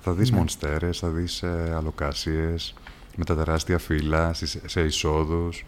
Θα 0.00 0.12
δεις 0.12 0.30
Ναι. 0.30 0.36
μονστέρες, 0.36 0.98
θα 0.98 1.08
δεις 1.08 1.42
ε, 1.42 1.72
αλοκάσιες, 1.76 2.74
με 3.16 3.24
τα 3.24 3.34
τεράστια 3.36 3.78
φύλλα, 3.78 4.32
στις- 4.32 4.60
σε 4.66 4.80
εισόδους. 4.80 5.64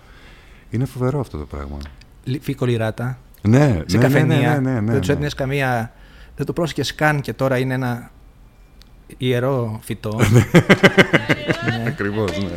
Είναι 0.71 0.85
φοβερό 0.85 1.21
αυτό 1.21 1.39
το 1.39 1.45
πράγμα. 1.45 1.79
Λι- 2.25 2.43
Φύκο 2.43 2.67
λιράτα. 2.67 3.19
Ναι, 3.43 3.59
σε 3.59 3.67
ναι, 3.69 3.83
ναι, 3.93 3.99
καφενεία. 3.99 4.61
ναι, 4.61 4.71
ναι, 4.71 4.81
ναι, 4.81 4.91
δεν 4.91 4.99
τους 4.99 5.09
ναι. 5.09 5.15
έδινες 5.15 5.35
καμία. 5.35 5.93
Δεν 6.37 6.47
το 6.47 6.53
πρόσεχες 6.53 6.95
καν 6.95 7.21
και 7.21 7.33
τώρα 7.33 7.59
είναι 7.59 7.75
ένα 7.75 8.11
ιερό 9.19 9.81
φυτό. 9.83 10.21
ναι. 10.31 10.45
Ακριβώς, 11.87 12.39
ναι. 12.39 12.49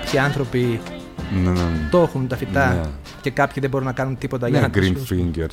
Κάποιοι 0.00 0.18
άνθρωποι 0.18 0.80
Ναι, 1.34 1.50
ναι, 1.50 1.62
ναι. 1.62 1.88
το 1.90 1.98
έχουν 2.02 2.28
τα 2.28 2.36
φυτά 2.36 2.74
Ναι. 2.74 2.80
και 3.20 3.30
κάποιοι 3.30 3.60
δεν 3.60 3.70
μπορούν 3.70 3.86
να 3.86 3.92
κάνουν 3.92 4.18
τίποτα 4.18 4.48
για 4.48 4.60
Ναι, 4.60 4.66
να 4.66 4.72
τα 4.72 4.80
green 4.80 4.96
σώσουν. 4.98 5.32
finger. 5.36 5.46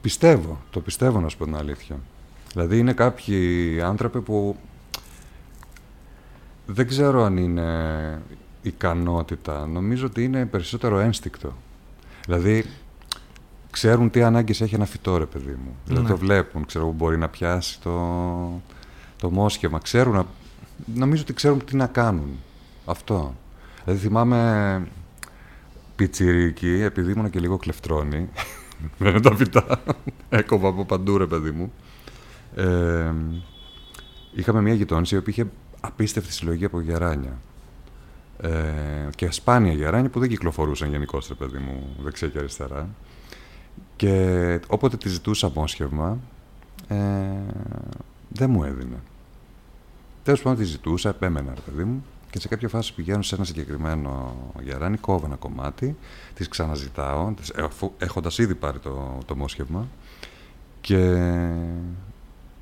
Πιστεύω, 0.00 0.60
το 0.70 0.80
πιστεύω 0.80 1.20
να 1.20 1.28
σου 1.28 1.36
πω 1.36 1.44
την 1.44 1.56
αλήθεια. 1.56 1.96
Δηλαδή 2.52 2.78
είναι 2.78 2.92
κάποιοι 2.92 3.80
άνθρωποι 3.80 4.20
που 4.20 4.56
δεν 6.66 6.86
ξέρω 6.88 7.24
αν 7.24 7.36
είναι 7.36 7.68
ικανότητα. 8.62 9.66
Νομίζω 9.66 10.06
ότι 10.06 10.24
είναι 10.24 10.46
περισσότερο 10.46 10.98
ένστικτο. 10.98 11.52
Δηλαδή 12.24 12.64
ξέρουν 13.70 14.10
τι 14.10 14.22
ανάγκες 14.22 14.60
έχει 14.60 14.74
ένα 14.74 14.84
φυτό, 14.86 15.16
ρε 15.16 15.26
παιδί 15.26 15.56
μου. 15.64 15.76
Δηλαδή 15.86 16.02
Ναι. 16.04 16.10
το 16.10 16.16
βλέπουν, 16.16 16.66
ξέρω 16.66 16.84
που 16.86 16.92
μπορεί 16.92 17.18
να 17.18 17.28
πιάσει 17.28 17.80
το, 17.80 17.90
το 19.18 19.30
μόσχευμα. 19.30 19.78
Ξέρουν, 19.78 20.14
να- 20.14 20.26
νομίζω 20.94 21.22
ότι 21.22 21.32
ξέρουν 21.32 21.64
τι 21.64 21.76
να 21.76 21.86
κάνουν. 21.86 22.38
Αυτό. 22.84 23.34
Δηλαδή 23.84 24.02
θυμάμαι 24.02 24.82
πιτσιρίκι, 25.96 26.80
επειδή 26.82 27.12
ήμουν 27.12 27.30
και 27.30 27.40
λίγο 27.40 27.56
κλεφτρόνι, 27.56 28.28
με 28.98 29.20
τα 29.20 29.36
φυτά, 29.36 29.82
έκοβα 30.28 30.68
από 30.68 30.84
παντού 30.84 31.18
ρε 31.18 31.26
παιδί 31.26 31.50
μου. 31.50 31.72
Ε, 32.54 33.12
είχαμε 34.34 34.60
μια 34.60 34.74
γειτόνισσα 34.74 35.16
η 35.16 35.18
οποία 35.18 35.32
είχε 35.32 35.46
απίστευτη 35.80 36.32
συλλογή 36.32 36.64
από 36.64 36.80
γεράνια. 36.80 37.38
Ε, 38.40 38.50
και 39.14 39.30
σπάνια 39.30 39.72
γεράνια 39.72 40.10
που 40.10 40.20
δεν 40.20 40.28
κυκλοφορούσαν 40.28 40.90
γενικώ, 40.90 41.18
ρε 41.28 41.34
παιδί 41.34 41.58
μου, 41.58 41.96
δεξιά 42.02 42.28
και 42.28 42.38
αριστερά. 42.38 42.88
Και 43.96 44.60
όποτε 44.66 44.96
τη 44.96 45.08
ζητούσα 45.08 45.50
μόσχευμα, 45.54 46.18
ε, 46.88 46.96
δεν 48.28 48.50
μου 48.50 48.64
έδινε. 48.64 48.96
Τέλος 50.22 50.42
πάντων, 50.42 50.58
τη 50.58 50.64
ζητούσα, 50.64 51.08
επέμενα, 51.08 51.52
ρε 51.54 51.60
παιδί 51.60 51.84
μου, 51.84 52.04
και 52.34 52.40
σε 52.40 52.48
κάποια 52.48 52.68
φάση 52.68 52.94
πηγαίνω 52.94 53.22
σε 53.22 53.34
ένα 53.34 53.44
συγκεκριμένο 53.44 54.36
γεράνι, 54.62 54.96
κόβω 54.96 55.26
ένα 55.26 55.36
κομμάτι, 55.36 55.96
τη 56.34 56.48
ξαναζητάω, 56.48 57.32
της- 57.32 57.54
αφού- 57.54 57.92
έχοντας 57.98 58.38
ήδη 58.38 58.54
πάρει 58.54 58.78
το, 58.78 59.18
το 59.26 59.36
μόσχευμα, 59.36 59.88
και 60.80 60.96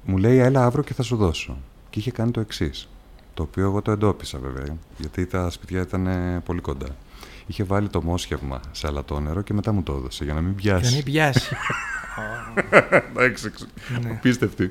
μου 0.04 0.16
λέει, 0.16 0.38
έλα 0.38 0.64
αύριο 0.64 0.82
και 0.82 0.94
θα 0.94 1.02
σου 1.02 1.16
δώσω. 1.16 1.56
Και 1.90 1.98
είχε 1.98 2.10
κάνει 2.10 2.30
το 2.30 2.40
εξής. 2.40 2.88
Το 3.34 3.42
οποίο 3.42 3.64
εγώ 3.64 3.82
το 3.82 3.90
εντόπισα 3.90 4.38
βέβαια, 4.38 4.76
γιατί 4.98 5.26
τα 5.26 5.50
σπίτια 5.50 5.80
ήταν 5.80 6.06
ε, 6.06 6.40
πολύ 6.44 6.60
κοντά. 6.60 6.88
Είχε 7.46 7.64
βάλει 7.64 7.88
το 7.88 8.02
μόσχευμα 8.02 8.60
σε 8.72 8.86
αλατόνερο 8.86 9.42
και 9.42 9.54
μετά 9.54 9.72
μου 9.72 9.82
το 9.82 9.92
έδωσε 9.92 10.24
για 10.24 10.34
να 10.34 10.40
μην 10.40 10.54
Για 10.58 10.72
να 10.72 10.78
πιάσει. 10.80 10.94
μην 10.94 11.04
πιάσει. 11.04 11.54
Εντάξει, 13.16 13.50
Ναι. 14.02 14.10
απίστευτη. 14.10 14.70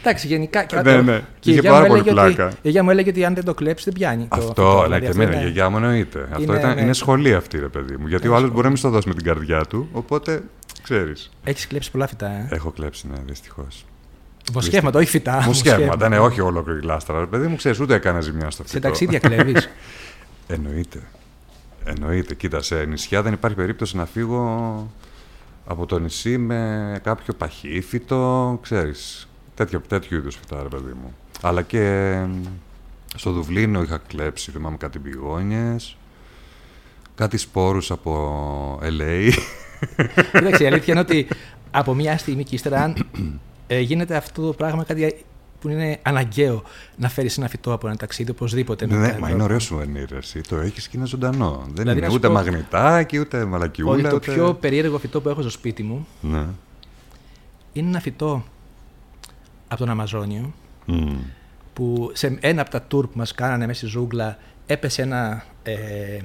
Εντάξει, 0.00 0.26
γενικά. 0.26 0.64
Και, 0.64 0.80
Ναι, 0.82 1.00
ναι. 1.00 1.18
και 1.38 1.50
η 1.50 1.52
Είχε 1.52 1.60
γιαγιά 1.60 1.70
μου 1.70 1.76
πάρα 1.76 1.86
πολύ 1.88 2.00
έλεγε 2.00 2.20
ότι- 2.20 2.34
πλάκα. 2.34 2.50
Η 2.52 2.58
γιαγιά 2.62 2.82
μου 2.82 2.90
έλεγε 2.90 3.10
ότι 3.10 3.24
αν 3.24 3.34
δεν 3.34 3.44
το 3.44 3.54
κλέψει 3.54 3.84
δεν 3.84 3.92
πιάνει. 3.94 4.22
το 4.22 4.36
Αυτό, 4.36 4.46
φυτό. 4.48 4.76
ναι, 4.76 4.82
Δηλαδή, 4.82 5.00
και 5.00 5.06
αυτό 5.08 5.22
εμένα, 5.22 5.36
η 5.36 5.40
είναι- 5.40 5.50
γιαγιά 5.50 5.70
μου 5.70 5.76
εννοείται. 5.76 6.28
Αυτό 6.30 6.42
Είναι, 6.42 6.58
ήταν, 6.58 6.74
ναι. 6.74 6.80
είναι 6.80 6.92
σχολή 6.92 7.34
αυτή, 7.34 7.58
ρε 7.58 7.68
παιδί 7.68 7.96
μου. 7.96 8.06
Γιατί 8.06 8.28
ο 8.28 8.34
άλλος 8.36 8.50
μπορεί 8.50 8.62
να 8.62 8.68
μην 8.68 8.76
στο 8.76 8.88
δώσει 8.90 9.08
με 9.08 9.14
την 9.14 9.24
καρδιά 9.24 9.64
του, 9.64 9.88
οπότε 9.92 10.42
ξέρεις. 10.82 11.30
Έχεις 11.44 11.66
κλέψει 11.66 11.90
πολλά 11.90 12.06
φυτά, 12.06 12.26
ε; 12.30 12.48
Έχω 12.50 12.70
κλέψει, 12.70 13.06
ναι, 13.08 13.16
δυστυχώς. 13.26 13.84
Μοσχεύματα, 14.52 14.98
όχι 14.98 15.08
φυτά. 15.08 15.42
Μοσχεύματα, 15.46 16.08
ναι, 16.08 16.18
όχι 16.18 16.40
ολόκληρη 16.40 16.82
λάστρα. 16.82 17.18
Ρε 17.20 17.26
παιδί 17.26 17.46
μου, 17.46 17.56
ξέρεις, 17.56 17.80
ούτε 17.80 17.94
έκανε 17.94 18.20
ζημιά 18.20 18.50
στο 18.50 18.62
Σε 18.62 18.68
φυτό. 18.68 18.80
ταξίδια 18.86 19.18
κλέβεις; 19.18 19.68
Εννοείται. 20.46 20.98
Εννοείται. 21.84 22.34
Κοίτα, 22.34 22.62
σε 22.62 22.84
νησιά 22.84 23.22
δεν 23.22 23.32
υπάρχει 23.32 23.56
περίπτωση 23.56 23.96
να 23.96 24.06
φύγω 24.06 24.90
από 25.70 25.86
το 25.86 25.98
νησί 25.98 26.38
με 26.38 27.00
κάποιο 27.02 27.34
παχύφυτο, 27.34 28.58
ξέρεις, 28.62 29.28
τέτοιο, 29.54 29.80
τέτοιου 29.88 30.16
είδους 30.16 30.36
φυτά, 30.36 30.62
ρε 30.62 30.68
παιδί 30.68 30.92
μου. 31.02 31.14
Αλλά 31.40 31.62
και 31.62 32.16
στο 33.14 33.30
Δουβλίνο 33.30 33.82
είχα 33.82 34.00
κλέψει, 34.06 34.50
θυμάμαι 34.50 34.76
κάτι 34.76 34.98
πηγόνιες, 34.98 35.96
κάτι 37.14 37.36
σπόρους 37.36 37.90
από 37.90 38.78
LA. 38.82 39.32
Κοίταξε, 40.32 40.64
η 40.64 40.66
αλήθεια 40.66 40.92
είναι 40.92 41.02
ότι 41.02 41.28
από 41.70 41.94
μια 41.94 42.18
στιγμή 42.18 42.44
και 42.44 42.54
ύστερα, 42.54 42.82
αν 42.82 43.06
ε, 43.66 43.80
γίνεται 43.80 44.16
αυτό 44.16 44.46
το 44.46 44.52
πράγμα 44.52 44.84
κάτι 44.84 45.24
που 45.60 45.68
είναι 45.68 45.98
αναγκαίο 46.02 46.62
να 46.96 47.08
φέρεις 47.08 47.38
ένα 47.38 47.48
φυτό 47.48 47.72
από 47.72 47.86
ένα 47.86 47.96
ταξίδι 47.96 48.30
οπωσδήποτε. 48.30 48.86
ναι, 48.86 48.96
μετά. 48.98 49.18
μα 49.18 49.30
είναι 49.30 49.42
ωραίος 49.42 49.62
σουβενίρ, 49.64 50.12
εσύ. 50.12 50.40
Το 50.40 50.56
έχεις 50.56 50.88
και 50.88 50.96
είναι 50.96 51.06
ζωντανό. 51.06 51.62
Δεν 51.64 51.72
Δηλαδή, 51.74 51.90
είναι 51.90 52.00
να 52.00 52.06
σου 52.08 52.14
ούτε 52.14 52.26
πω 52.26 52.32
μαγνητάκι, 52.32 53.18
ούτε 53.18 53.44
μαλακιούλα. 53.44 53.92
Ότι 53.92 54.02
το 54.08 54.14
ούτε... 54.14 54.32
πιο 54.32 54.54
περίεργο 54.54 54.98
φυτό 54.98 55.20
που 55.20 55.28
έχω 55.28 55.40
στο 55.40 55.50
σπίτι 55.50 55.82
μου 55.82 56.06
Ναι. 56.20 56.44
είναι 57.72 57.88
ένα 57.88 58.00
φυτό 58.00 58.44
από 59.68 59.80
τον 59.80 59.90
Αμαζόνιο 59.90 60.52
Μμ. 60.86 61.16
που 61.72 62.10
σε 62.14 62.38
ένα 62.40 62.60
από 62.60 62.70
τα 62.70 62.78
tour 62.82 62.86
που 63.02 63.10
μας 63.12 63.34
κάνανε 63.34 63.66
μέσα 63.66 63.78
στη 63.78 63.86
ζούγκλα 63.88 64.38
έπεσε 64.66 65.02
ένα, 65.02 65.44
ε, 65.62 65.74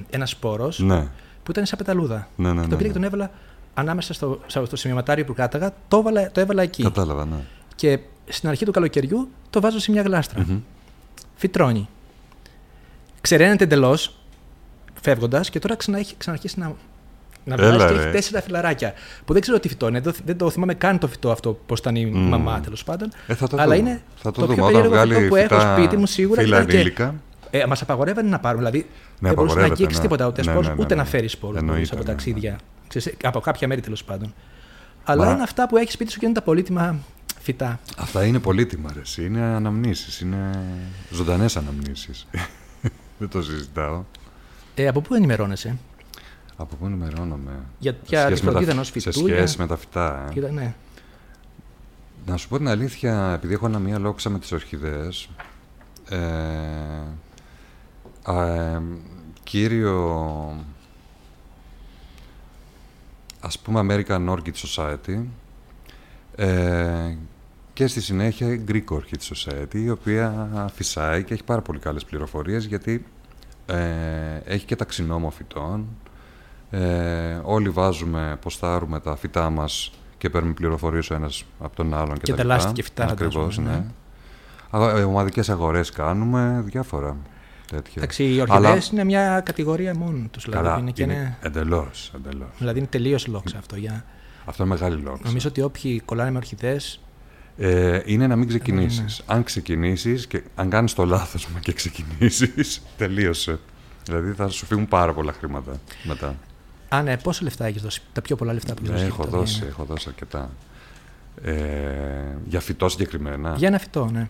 ένας 0.09 0.29
σπόρος 0.29 0.79
Ναι. 0.79 1.07
που 1.43 1.51
ήταν 1.51 1.65
σαν 1.65 1.77
πεταλούδα. 1.77 2.27
Ναι, 2.35 2.47
ναι, 2.47 2.53
Και 2.53 2.59
ναι, 2.61 2.67
το 2.67 2.75
πήρα 2.75 2.81
ναι. 2.81 2.87
και 2.87 2.93
τον 2.93 3.03
έβαλα 3.03 3.31
ανάμεσα 3.73 4.13
στο, 4.13 4.39
στο 4.47 4.75
σημειωματάριο 4.75 5.25
που 5.25 5.33
κράταγα, 5.33 5.73
το 5.87 5.97
έβαλα, 5.97 6.31
το 6.31 6.39
έβαλα 6.39 6.61
εκεί. 6.61 6.83
Κατάλαβα, 6.83 7.25
ναι. 7.25 7.35
Και 7.75 7.99
στην 8.27 8.50
αρχή 8.50 8.65
του 8.65 8.72
καλοκαιριού 8.72 9.29
το 9.50 9.62
βάζω 9.62 9.79
σε 9.79 9.91
μια 9.91 10.01
γλάστρα. 10.01 10.44
Μμμ. 10.48 10.60
Φυτρώνει. 11.36 11.88
Ξεραίνεται 13.22 13.63
εντελώς, 13.63 14.15
φεύγοντας, 15.01 15.50
και 15.50 15.60
τώρα 15.60 15.75
ξανά 15.75 15.98
έχει 15.98 16.15
ξαναρχίσει 16.17 16.60
να, 16.60 16.75
να 17.44 17.53
Έλα, 17.53 17.74
βγάζει 17.75 17.86
και 17.94 17.94
ρε. 18.00 18.01
έχει 18.03 18.12
τέσσερα 18.12 18.41
φιλαράκια. 18.41 18.94
Που 19.25 19.34
δεν 19.34 19.41
ξέρω 19.41 19.60
τι 19.60 19.67
φυτό 19.67 19.88
είναι. 19.88 20.00
Δεν, 20.00 20.13
δεν 20.25 20.38
το 20.38 20.50
θυμάμαι 20.50 20.74
καν 20.74 21.00
το 21.00 21.08
φυτό 21.08 21.32
αυτό, 21.32 21.60
πώς 21.65 21.79
ήταν 21.79 21.96
η 21.96 22.05
Μμμ. 22.05 22.27
μαμά 22.29 22.60
τέλος 22.62 22.84
πάντων. 22.84 23.12
Ε, 23.27 23.34
θα 23.36 23.48
το 23.48 23.55
Αλλά 23.60 23.75
δούμε. 23.75 23.89
είναι 23.89 24.01
θα 24.15 24.32
το, 24.32 24.39
το 24.39 24.46
δούμε 24.46 24.53
πιο 24.55 24.63
όταν 24.65 24.74
περίεργο 24.82 24.96
βγάλει 24.96 25.13
φυτό 25.13 25.27
που 25.27 25.36
έχω 25.36 25.60
φυτά 25.60 25.77
σπίτι 25.77 25.98
μου 25.98 26.05
σίγουρα 26.05 26.41
φύλλα 26.41 26.55
ήταν 26.55 26.67
και- 26.70 26.75
ενήλικα. 26.75 27.15
Ε, 27.50 27.65
Μας 27.65 27.82
απαγορεύανε 27.82 28.29
να 28.29 28.39
πάρουμε. 28.39 28.70
Δηλαδή 28.70 28.86
Ναι, 28.88 28.88
δεν 29.20 29.34
μπορούσε 29.34 29.55
να 29.55 29.62
απαγορεύεται, 29.62 29.74
αγγίξει 29.74 29.96
ναι. 29.98 30.01
τίποτα 30.03 30.27
ούτε 30.27 30.41
Ναι, 30.41 30.51
σπόρους, 30.51 30.67
ναι, 30.67 30.74
ναι, 30.74 30.82
ούτε 30.82 30.96
ναι. 30.96 31.01
να 31.01 31.08
φέρει 31.08 31.27
σπόρου 31.27 31.58
Εννοείται, 31.58 31.89
από 31.91 31.98
ναι, 32.03 32.10
ταξίδια. 32.10 32.55
Ξέρεις, 32.88 33.13
από 33.24 33.39
κάποια 33.39 33.67
μέρη 33.67 33.82
τέλος 33.82 34.03
πάντων. 34.03 34.34
Αλλά 35.03 35.25
Μα- 35.25 35.32
είναι 35.32 35.44
αυτά 35.44 35.67
που 35.67 35.77
έχεις 35.77 35.94
σπίτι 35.94 36.12
σου 36.12 36.20
και 36.20 36.25
είναι 36.25 36.34
τα 36.34 36.41
πολύτιμα 36.41 36.96
φυτά. 37.45 37.79
Αυτά 37.97 38.25
είναι 38.25 38.39
πολύτιμα, 38.39 38.91
ρε. 38.93 38.99
εσύ. 38.99 39.25
Είναι 39.25 39.41
αναμνήσεις, 39.41 40.19
είναι 40.19 40.63
ζωντανές 41.11 41.57
αναμνήσεις. 41.57 42.27
Δεν 43.19 43.29
το 43.29 43.41
συζητάω. 43.43 44.03
Ε, 44.75 44.87
από 44.87 45.01
πού 45.01 45.13
ενημερώνεσαι, 45.15 45.77
Από 46.55 46.75
πού 46.75 46.85
ενημερώνομαι; 46.85 47.51
Για, 47.79 47.91
Σε 47.91 47.97
για 48.05 48.19
τη 48.19 48.25
σχέση 48.25 48.41
με 48.43 48.45
τα- 48.45 48.51
φροντίδα 48.51 48.71
ενός 48.71 48.87
Σε 48.87 48.99
φυτού. 48.99 49.27
για- 49.27 49.35
σχέση 49.37 49.57
με 49.59 49.67
τα 49.67 49.77
φυτά. 49.77 50.25
ε. 50.29 50.33
Κοίτα, 50.33 50.51
ναι. 50.51 50.73
Να 52.25 52.37
σου 52.37 52.47
πω 52.47 52.57
την 52.57 52.67
αλήθεια, 52.67 53.31
επειδή 53.33 53.53
έχω 53.53 53.65
ένα 53.65 53.79
μία 53.79 53.99
λόξα 53.99 54.29
με 54.29 54.39
τις 54.39 54.51
ορχιδέες, 54.51 55.29
ε, 56.09 56.17
α, 58.23 58.45
ε, 58.47 58.81
κύριο, 59.43 60.23
ας 63.39 63.59
πούμε 63.59 63.79
American 64.07 64.29
Orchid 64.29 64.53
Society 64.67 65.23
ε, 66.35 67.15
και 67.75 67.88
στη 67.88 68.01
συνέχεια 68.01 68.48
η 68.53 68.63
Greek 68.67 68.84
Orchid 68.89 69.34
Society, 69.34 69.74
η 69.75 69.89
οποία 69.89 70.50
φυσάει 70.74 71.24
και 71.24 71.34
έχει 71.34 71.44
πάρα 71.44 71.62
πολύ 71.62 71.79
καλές 71.79 72.05
πληροφορίες 72.05 72.65
γιατί 72.65 73.05
ε, 73.65 73.75
έχει 74.46 74.65
και 74.65 74.75
ταξινόμο 74.75 75.29
φυτών. 75.29 75.86
Ε, 76.70 77.39
όλοι 77.44 77.70
βάζουμε, 77.70 78.38
ποστάρουμε 78.41 79.00
τα 79.00 79.15
φυτά 79.15 79.50
μας 79.50 79.91
και 80.17 80.29
παίρνουμε 80.29 80.53
πληροφορίες 80.53 81.10
ο 81.10 81.13
ένας 81.15 81.44
από 81.60 81.75
τον 81.75 81.94
άλλον 81.94 82.13
και, 82.13 82.20
Και 82.24 82.27
τα 82.34 82.34
ανταλλάσσετε 82.34 82.67
λοιπά. 82.75 82.82
και 82.82 82.84
φυτά, 82.84 83.05
Ακριβώς, 83.12 83.55
φαντάζομαι, 83.55 83.86
ναι. 84.72 84.86
Α, 84.86 84.98
ε, 85.00 85.03
Ομαδικές 85.03 85.50
αγορές 85.50 85.89
κάνουμε, 85.91 86.62
διάφορα 86.65 87.17
τέτοια. 87.72 87.94
Εντάξει, 87.96 88.24
οι 88.24 88.41
ορχιδέε 88.41 88.70
Αλλά- 88.72 88.82
είναι 88.91 89.03
μια 89.03 89.41
κατηγορία 89.46 89.96
μόνο 89.98 90.27
τους. 90.32 90.44
Δηλαδή, 90.44 90.63
Καλά, 90.63 90.79
είναι 90.79 90.91
και 90.91 91.03
είναι 91.03 91.13
είναι- 91.13 91.38
εντελώς, 91.41 92.12
εντελώς. 92.15 92.50
δηλαδή 92.58 92.77
είναι 92.79 92.88
τελείως 92.88 93.27
λόξα 93.27 93.58
αυτό. 93.58 93.75
Για... 93.75 94.05
Αυτό 94.46 94.63
είναι 94.63 94.74
μεγάλη 94.74 95.01
λόξα. 95.01 95.22
Νομίζω 95.25 95.48
ότι 95.50 95.62
όποιοι 95.62 96.00
κολλάνε 96.05 96.32
με 96.32 96.38
ορχιδέε. 96.38 96.77
Ε, 97.57 98.01
είναι 98.05 98.27
να 98.27 98.35
μην 98.35 98.43
Ναι, 98.47 98.50
ξεκινήσεις. 98.50 99.21
Αν 99.25 99.43
ξεκινήσεις 99.43 100.27
και 100.27 100.41
αν 100.55 100.69
κάνεις 100.69 100.93
το 100.93 101.05
λάθος 101.05 101.45
μου 101.47 101.59
και 101.59 101.74
ξεκινήσεις, 101.74 102.81
τελείωσε. 102.97 103.59
Δηλαδή 104.05 104.31
θα 104.31 104.47
σου 104.50 104.65
φύγουν 104.65 104.88
πάρα 104.88 105.13
πολλά 105.13 105.33
χρήματα 105.33 105.79
μετά. 106.03 106.35
Α, 106.89 107.01
ναι, 107.01 107.17
πόσα 107.17 107.43
λεφτά 107.43 107.65
έχεις 107.65 107.81
δώσει. 107.81 108.01
Τα 108.13 108.21
πιο 108.21 108.35
πολλά 108.35 108.53
λεφτά 108.53 108.74
που 108.74 108.81
έχει 108.83 108.91
Ναι, 108.91 108.97
δώσεις. 108.97 109.07
έχω 109.13 109.24
τώρα, 109.25 109.38
δώσει, 109.38 109.57
για- 109.57 109.67
έχω 109.67 109.83
δώσει 109.83 110.05
αρκετά. 110.09 110.50
Ε, 111.43 111.53
για 112.47 112.59
φυτό 112.59 112.89
συγκεκριμένα. 112.89 113.53
Για 113.57 113.67
ένα 113.67 113.79
φυτό, 113.79 114.09
ναι. 114.13 114.29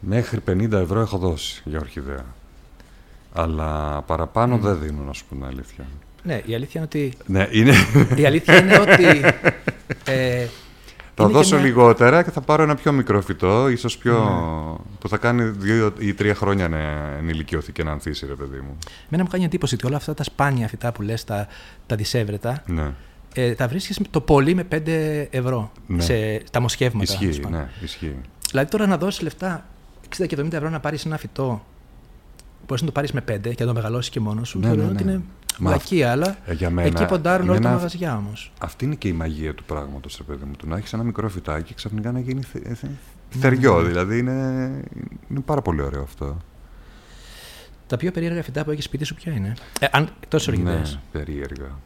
Μέχρι 0.00 0.40
50 0.48 0.72
ευρώ 0.72 1.00
έχω 1.00 1.18
δώσει 1.18 1.62
για 1.64 1.78
ορχιδέα. 1.78 2.24
Αλλά 3.32 4.02
παραπάνω 4.06 4.56
δεν 4.58 4.78
δίνω, 4.80 5.02
να 5.02 5.12
σου 5.12 5.24
πω 5.28 5.34
την 5.34 5.44
αλήθεια. 5.44 5.84
Ναι, 6.22 6.42
η 6.46 6.54
αλήθεια 6.54 6.80
είναι 6.80 6.84
ότι. 6.92 7.12
Ναι, 7.26 7.48
είναι... 7.50 7.72
η 8.16 8.26
αλήθεια 8.26 8.58
είναι 8.62 8.78
ότι. 8.78 9.04
Ε, 10.04 10.46
θα 11.22 11.28
είναι 11.30 11.38
και 11.38 11.44
δώσω 11.44 11.54
μια- 11.56 11.64
λιγότερα 11.64 12.22
και 12.22 12.30
θα 12.30 12.40
πάρω 12.40 12.62
ένα 12.62 12.74
πιο 12.74 12.92
μικρό 12.92 13.22
φυτό, 13.22 13.68
ίσως 13.68 13.96
πιο... 13.98 14.12
Ναι. 14.12 14.86
που 14.98 15.08
θα 15.08 15.16
κάνει 15.16 15.42
δύο 15.42 15.92
ή 15.98 16.14
τρία 16.14 16.34
χρόνια 16.34 16.68
να 16.68 16.78
ενηλικιωθεί 17.18 17.72
και 17.72 17.82
να 17.82 17.90
ανθίσει, 17.92 18.26
ρε 18.26 18.34
παιδί 18.34 18.58
μου. 18.58 18.78
Μένα 19.08 19.22
μου 19.22 19.28
κάνει 19.28 19.44
εντύπωση 19.44 19.74
ότι 19.74 19.86
όλα 19.86 19.96
αυτά 19.96 20.14
τα 20.14 20.22
σπάνια 20.22 20.68
φυτά 20.68 20.92
που 20.92 21.02
λες, 21.02 21.24
τα, 21.24 21.46
τα 21.86 21.96
δισεύρετα, 21.96 22.62
Ναι, 22.66 22.90
ε, 23.34 23.52
τα 23.54 23.68
βρίσκεις 23.68 24.00
το 24.10 24.20
πολύ 24.20 24.54
με 24.54 24.64
5 24.72 25.26
ευρώ 25.30 25.72
Ναι. 25.86 26.02
σε 26.02 26.42
τα 26.50 26.60
μοσχεύματα. 26.60 27.12
τέλος 27.12 27.28
ισχύει, 27.28 27.40
πάντων. 27.42 27.58
ναι, 27.58 27.68
ισχύει. 27.82 28.14
Δηλαδή 28.50 28.70
τώρα 28.70 28.86
να 28.86 28.96
δώσεις 28.98 29.22
λεφτά 29.22 29.64
60 30.18 30.26
και 30.26 30.36
70 30.40 30.52
ευρώ 30.52 30.68
να 30.70 30.80
πάρεις 30.80 31.04
ένα 31.04 31.16
φυτό 31.18 31.64
μπορείς 32.66 32.80
να 32.82 32.86
το 32.86 32.92
πάρεις 32.92 33.12
με 33.12 33.20
πέντε 33.20 33.48
και 33.54 33.62
να 33.64 33.68
το 33.68 33.74
μεγαλώσεις 33.74 34.10
και 34.10 34.20
μόνος 34.20 34.48
σου. 34.48 34.58
Ναι, 34.58 34.66
θεωρώ 34.66 34.82
ναι, 34.82 34.88
ότι 34.90 35.04
ναι. 35.04 35.10
είναι 35.12 35.22
Μα 35.58 35.68
βλακία, 35.70 36.10
αλλά 36.10 36.36
Ε, 36.44 36.52
για 36.52 36.70
μένα 36.70 36.88
εκεί 36.88 37.04
ποντάρουν 37.04 37.42
είναι 37.46 37.50
όλα 37.52 37.60
τα 37.60 37.68
ένα- 37.68 37.76
μαγαζιά 37.76 38.16
όμως. 38.16 38.52
Αυτή 38.58 38.84
είναι 38.84 38.94
και 38.94 39.08
η 39.08 39.12
μαγεία 39.12 39.54
του 39.54 39.64
πράγματος, 39.64 40.16
ρε 40.16 40.22
παιδί 40.22 40.44
μου. 40.44 40.52
Του 40.56 40.66
να 40.68 40.76
έχεις 40.76 40.92
ένα 40.92 41.02
μικρό 41.02 41.28
φυτάκι 41.28 41.62
και 41.64 41.74
ξαφνικά 41.74 42.12
να 42.12 42.20
γίνει 42.20 42.42
θε, 42.42 42.74
θε, 42.74 42.86
θεριό. 43.30 43.82
Δηλαδή 43.82 44.18
είναι, 44.18 44.32
είναι 45.30 45.40
πάρα 45.44 45.62
πολύ 45.62 45.82
ωραίο 45.82 46.02
αυτό. 46.02 46.36
Τα 47.86 47.96
πιο 47.96 48.10
περίεργα 48.10 48.42
φυτά 48.42 48.64
που 48.64 48.70
έχεις 48.70 48.84
σπίτι 48.84 49.04
σου 49.04 49.14
ποια 49.14 49.32
είναι; 49.32 49.54
Ε, 49.80 49.86
αν, 49.90 50.08
εκτό 50.22 50.36
ορχιδέε. 50.48 50.74
Ναι, 50.78 50.82
περίεργα. 51.12 51.78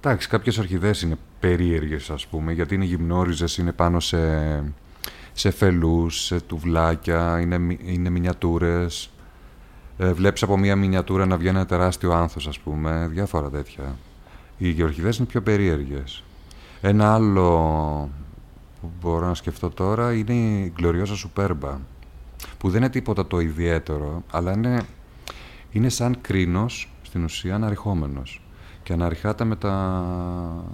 Εντάξει, 0.00 0.28
κάποιες 0.28 0.58
ορχιδέες 0.58 1.02
είναι 1.02 1.16
περίεργες, 1.40 2.10
ας 2.10 2.26
πούμε, 2.26 2.52
γιατί 2.52 2.74
είναι 2.74 2.84
γυμνόριζες, 2.84 3.56
είναι 3.56 3.72
πάνω 3.72 4.00
σε, 4.00 4.18
σε 5.32 5.50
φελούς, 5.50 6.24
σε 6.24 6.40
τουβλάκια, 6.40 7.40
είναι, 7.40 7.58
μι- 7.58 7.80
είναι 7.84 8.08
μινιατούρες. 8.10 9.10
Ε, 9.98 10.12
Βλέπεις 10.12 10.42
από 10.42 10.56
μία 10.58 10.76
μινιατούρα 10.76 11.26
να 11.26 11.36
βγαίνει 11.36 11.56
ένα 11.56 11.66
τεράστιο 11.66 12.12
άνθος, 12.12 12.46
ας 12.46 12.58
πούμε, 12.58 13.08
διάφορα 13.10 13.50
τέτοια. 13.50 13.96
Οι 14.58 14.82
ορχιδέες 14.82 15.16
είναι 15.16 15.26
πιο 15.26 15.42
περίεργες. 15.42 16.22
Ένα 16.80 17.14
άλλο 17.14 18.10
που 18.80 18.90
μπορώ 19.00 19.26
να 19.26 19.34
σκεφτώ 19.34 19.70
τώρα 19.70 20.12
είναι 20.12 20.32
η 20.32 20.72
Gloriosa 20.80 21.26
Superba, 21.26 21.76
που 22.58 22.70
δεν 22.70 22.80
είναι 22.80 22.90
τίποτα 22.90 23.26
το 23.26 23.40
ιδιαίτερο, 23.40 24.22
αλλά 24.30 24.52
είναι 24.52 24.84
είναι 25.74 25.88
σαν 25.88 26.20
κρίνος 26.20 26.92
στην 27.02 27.24
ουσία 27.24 27.54
αναρριχόμενος 27.54 28.42
και 28.82 28.92
αναρριχάται 28.92 29.44
με 29.44 29.56
τα... 29.56 30.04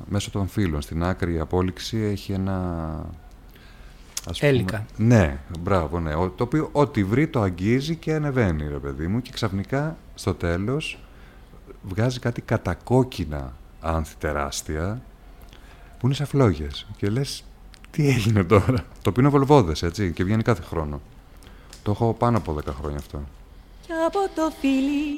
μέσω 0.09 0.31
των 0.31 0.49
φύλων. 0.49 0.83
Στην 0.83 1.05
άκρη 1.05 1.35
η 1.35 1.39
απόλυξη 1.39 1.99
έχει 1.99 2.33
ένα... 2.33 3.07
ας 4.29 4.43
Έλικα. 4.43 4.87
Ναι, 4.97 5.39
μπράβο, 5.61 6.01
ναι. 6.01 6.15
Ο- 6.15 6.29
Το 6.31 6.45
οποίο 6.45 6.69
ό,τι 6.73 7.05
βρει 7.05 7.29
το 7.29 7.41
αγγίζει 7.41 7.97
και 7.97 8.15
ανεβαίνει, 8.15 8.69
ρε 8.69 8.79
παιδί 8.79 9.07
μου. 9.07 9.23
Και 9.23 9.31
ξαφνικά 9.33 9.97
στο 10.15 10.35
τέλος 10.35 10.99
βγάζει 11.83 12.19
κάτι 12.19 12.41
κατακόκκινα 12.41 13.53
άνθη 13.81 14.15
τεράστια 14.19 15.03
που 15.99 16.07
είναι 16.07 16.15
σαν 16.15 16.27
φλόγες. 16.27 16.87
Και 16.97 17.09
λες, 17.11 17.45
τι 17.91 18.09
έγινε 18.09 18.45
τώρα; 18.45 18.77
Το 19.03 19.11
οποίο 19.11 19.23
είναι 19.23 19.29
βολβόδες, 19.31 19.83
έτσι, 19.83 20.13
και 20.13 20.25
βγαίνει 20.25 20.43
κάθε 20.43 20.63
χρόνο. 20.63 21.01
Το 21.83 21.91
έχω 21.91 22.15
πάνω 22.15 22.37
από 22.39 22.53
10 22.53 22.73
χρόνια 22.73 22.99
αυτό. 22.99 23.23
Κι 23.87 23.93
από 24.07 24.19
το 24.35 24.51
φιλί 24.61 25.15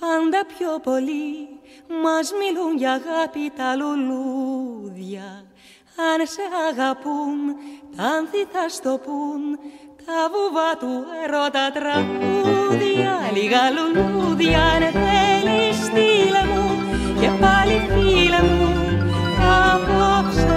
πάντα 0.00 0.46
πιο 0.58 0.80
πολύ 0.82 1.34
μας 2.02 2.30
μιλούν 2.40 2.76
για 2.78 2.90
αγάπη 2.92 3.50
τα 3.56 3.76
λουλούδια 3.76 5.44
Αν 5.98 6.26
σε 6.26 6.42
αγαπούν 6.68 7.38
τα 7.96 8.02
άνθη 8.02 8.42
θα 8.52 8.68
στο 8.68 9.00
πουν 9.04 9.42
τα 10.06 10.20
βουβά 10.32 10.70
του 10.80 11.04
ερώτα 11.24 11.70
τραγούδια 11.76 13.12
Λίγα 13.36 13.64
λουλούδια 13.76 14.62
αν 14.62 14.82
θέλεις 15.00 15.76
στείλε 15.86 16.42
μου 16.52 16.66
και 17.20 17.30
πάλι 17.40 17.76
φίλε 17.88 18.40
μου 18.42 18.72
απόψε 19.72 20.55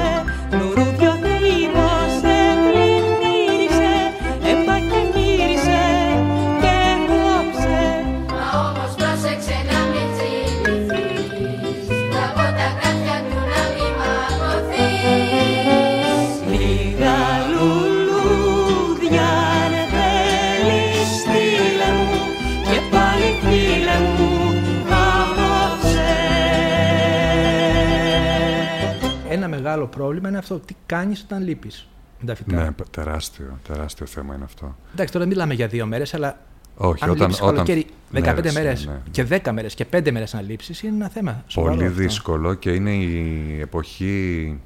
μεγάλο 29.70 29.88
πρόβλημα 29.88 30.30
είναι 30.30 30.38
αυτό. 30.38 30.60
Τι 30.60 30.76
κάνεις 30.86 31.22
όταν 31.24 31.44
λείπεις 31.44 31.88
με 32.20 32.26
τα 32.28 32.36
φυτά. 32.36 32.56
Ναι, 32.64 32.72
π- 32.72 32.90
τεράστιο, 32.90 33.60
τεράστιο 33.68 34.06
θέμα 34.06 34.36
είναι 34.36 34.44
αυτό. 34.44 34.76
Εντάξει, 34.94 35.14
τώρα 35.14 35.26
δεν 35.26 35.34
μιλάμε 35.34 35.54
για 35.54 35.68
δύο 35.68 35.86
μέρες, 35.86 36.14
αλλά 36.14 36.40
Όχι, 36.78 37.04
αν 37.04 37.10
όταν, 37.10 37.28
λείψει 37.28 37.42
όταν... 37.44 37.54
καλοκαίρι 37.54 37.86
15 38.14 38.22
Ναι, 38.22 38.32
ρε, 38.42 38.52
μέρες 38.52 38.86
ναι. 38.86 39.02
και 39.12 39.26
10 39.44 39.52
μέρες 39.52 39.74
και 39.76 39.86
5 39.94 40.12
μέρες 40.12 40.34
να 40.34 40.42
λείψεις 40.42 40.82
είναι 40.84 40.96
ένα 40.96 41.10
θέμα. 41.10 41.44
σοβαρό 41.48 41.74
Πολύ 41.76 41.88
αυτό. 41.88 42.00
δύσκολο 42.02 42.54
και 42.54 42.74
είναι 42.74 42.92
η 42.96 43.60
εποχή 43.60 44.60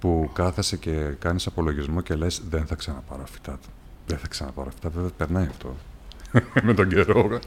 που 0.00 0.30
κάθεσαι 0.32 0.76
και 0.76 0.90
κάνεις 1.18 1.46
απολογισμό 1.46 2.00
και 2.00 2.14
λες 2.14 2.42
δεν 2.50 2.66
θα 2.66 2.74
ξαναπάρω 2.74 3.24
φυτά. 3.26 3.58
Δεν 4.06 4.18
θα 4.18 4.26
ξαναπάρω 4.28 4.70
φυτά. 4.70 4.88
Βέβαια 4.88 5.10
περνάει 5.16 5.46
αυτό 5.50 5.76
με 6.66 6.74
τον 6.74 6.88
καιρό. 6.88 7.38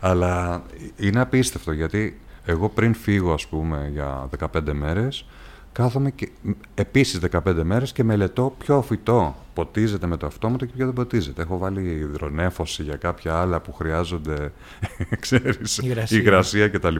Αλλά 0.00 0.62
είναι 0.96 1.20
απίστευτο 1.20 1.72
γιατί 1.72 2.20
εγώ 2.44 2.68
πριν 2.68 2.94
φύγω 2.94 3.32
ας 3.32 3.46
πούμε 3.46 3.88
για 3.92 4.28
15 4.38 4.72
μέρες 4.72 5.24
κάθομαι 5.72 6.10
και 6.10 6.28
επίσης 6.74 7.20
15 7.30 7.60
μέρες 7.62 7.92
και 7.92 8.04
μελετώ 8.04 8.54
ποιο 8.58 8.82
φυτό 8.82 9.36
ποτίζεται 9.54 10.06
με 10.06 10.16
το 10.16 10.26
αυτόματο 10.26 10.64
και 10.66 10.72
ποιο 10.76 10.84
δεν 10.84 10.94
ποτίζεται. 10.94 11.42
Έχω 11.42 11.58
βάλει 11.58 11.90
υδρονέφωση 11.90 12.82
για 12.82 12.96
κάποια 12.96 13.34
άλλα 13.40 13.60
που 13.60 13.72
χρειάζονται 13.72 14.52
ξέρεις, 15.20 15.78
Υγρασία. 15.78 16.18
υγρασία 16.18 16.68
κτλ. 16.68 16.96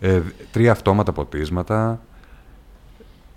Ε, 0.00 0.20
τρία 0.52 0.70
αυτόματα 0.72 1.12
ποτίσματα. 1.12 2.00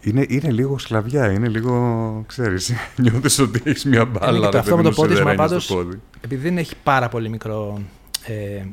Είναι, 0.01 0.25
είναι 0.29 0.51
λίγο 0.51 0.77
σκλαβιά, 0.77 1.31
είναι 1.31 1.47
λίγο, 1.47 2.23
ξέρεις, 2.27 2.71
νιώθεις 3.01 3.39
ότι 3.39 3.61
έχεις 3.63 3.85
μια 3.85 4.05
μπάλα. 4.05 4.37
Είναι 4.37 4.39
και 4.39 4.43
ρε 4.45 4.45
το 4.45 4.49
παιδί 4.51 4.57
αυτόματο 4.57 4.89
μου, 4.89 4.95
πότισμα 4.95 5.15
σιδερένια 5.17 5.47
πάντως, 5.47 5.63
στο 5.63 5.73
πόδι. 5.75 5.99
επειδή 6.21 6.41
δεν 6.41 6.57
έχει 6.57 6.75
πάρα 6.83 7.09
πολύ 7.09 7.29
μικρό 7.29 7.81
ε, 8.25 8.65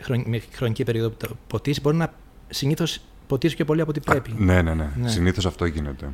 χρον- 0.00 0.24
με 0.26 0.42
χρονική 0.54 0.84
περίοδο 0.84 1.10
που 1.10 1.16
το 1.26 1.36
ποτίσει, 1.46 1.80
μπορεί 1.80 1.96
να 1.96 2.12
συνήθως 2.48 3.00
ποτίσει 3.26 3.56
πιο 3.56 3.64
πολύ 3.64 3.80
από 3.80 3.90
ό,τι 3.90 4.00
πρέπει. 4.00 4.34
Ναι, 4.38 4.62
ναι, 4.62 4.74
ναι. 4.74 4.90
Ναι. 4.96 5.08
Συνήθως 5.08 5.46
αυτό 5.46 5.64
γίνεται. 5.64 6.10